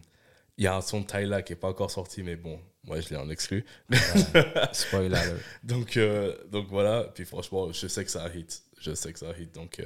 [0.57, 3.01] Il y a un son de Tyla qui n'est pas encore sorti, mais bon, moi
[3.01, 3.65] je l'ai en exclu.
[3.89, 4.69] Voilà.
[4.73, 5.21] Spoiler
[5.63, 5.99] donc,
[6.51, 7.05] donc voilà.
[7.15, 8.63] Puis franchement, je sais que ça hit.
[8.81, 9.55] Je sais que ça hit.
[9.55, 9.81] Donc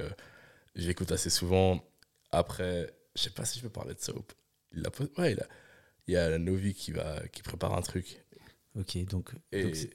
[0.75, 1.83] j'écoute assez souvent.
[2.31, 4.33] Après, je sais pas si je peux parler de Soap.
[4.73, 5.47] Il a, pas- ouais, il a,
[6.07, 8.21] il y a Novi qui, va, qui prépare un truc.
[8.77, 9.31] Ok, donc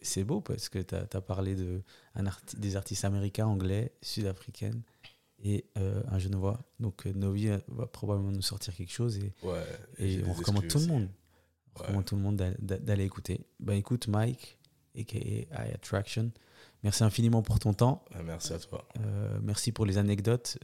[0.01, 1.83] c'est- beau parce que tu as, parlé de
[2.14, 4.83] un arti- des artistes américains, anglais, sud-africaines
[5.43, 6.59] et euh, un genevois.
[6.78, 9.64] Donc euh, Novi euh, va probablement nous sortir quelque chose et, Ouais.
[9.99, 11.09] et on recommande tout le monde.
[11.76, 11.87] On Ouais.
[11.87, 13.45] recommande tout le monde d'a- d'a- d'aller écouter.
[13.59, 14.59] Bah écoute Mike,
[14.99, 16.31] aka I Attraction,
[16.83, 18.05] merci infiniment pour ton temps.
[18.14, 18.87] Ouais, merci à toi.
[19.01, 20.59] Euh, merci pour les anecdotes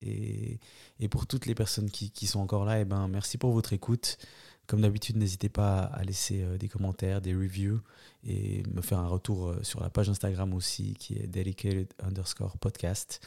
[0.00, 0.58] et,
[0.98, 2.80] et pour toutes les personnes qui, qui sont encore là.
[2.80, 4.18] Et ben, merci pour votre écoute.
[4.66, 7.80] Comme d'habitude, n'hésitez pas à laisser euh, des commentaires, des reviews
[8.24, 12.56] et me faire un retour euh, sur la page Instagram aussi qui est dedicated underscore
[12.58, 13.20] podcast.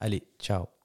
[0.00, 0.77] Allez, ciao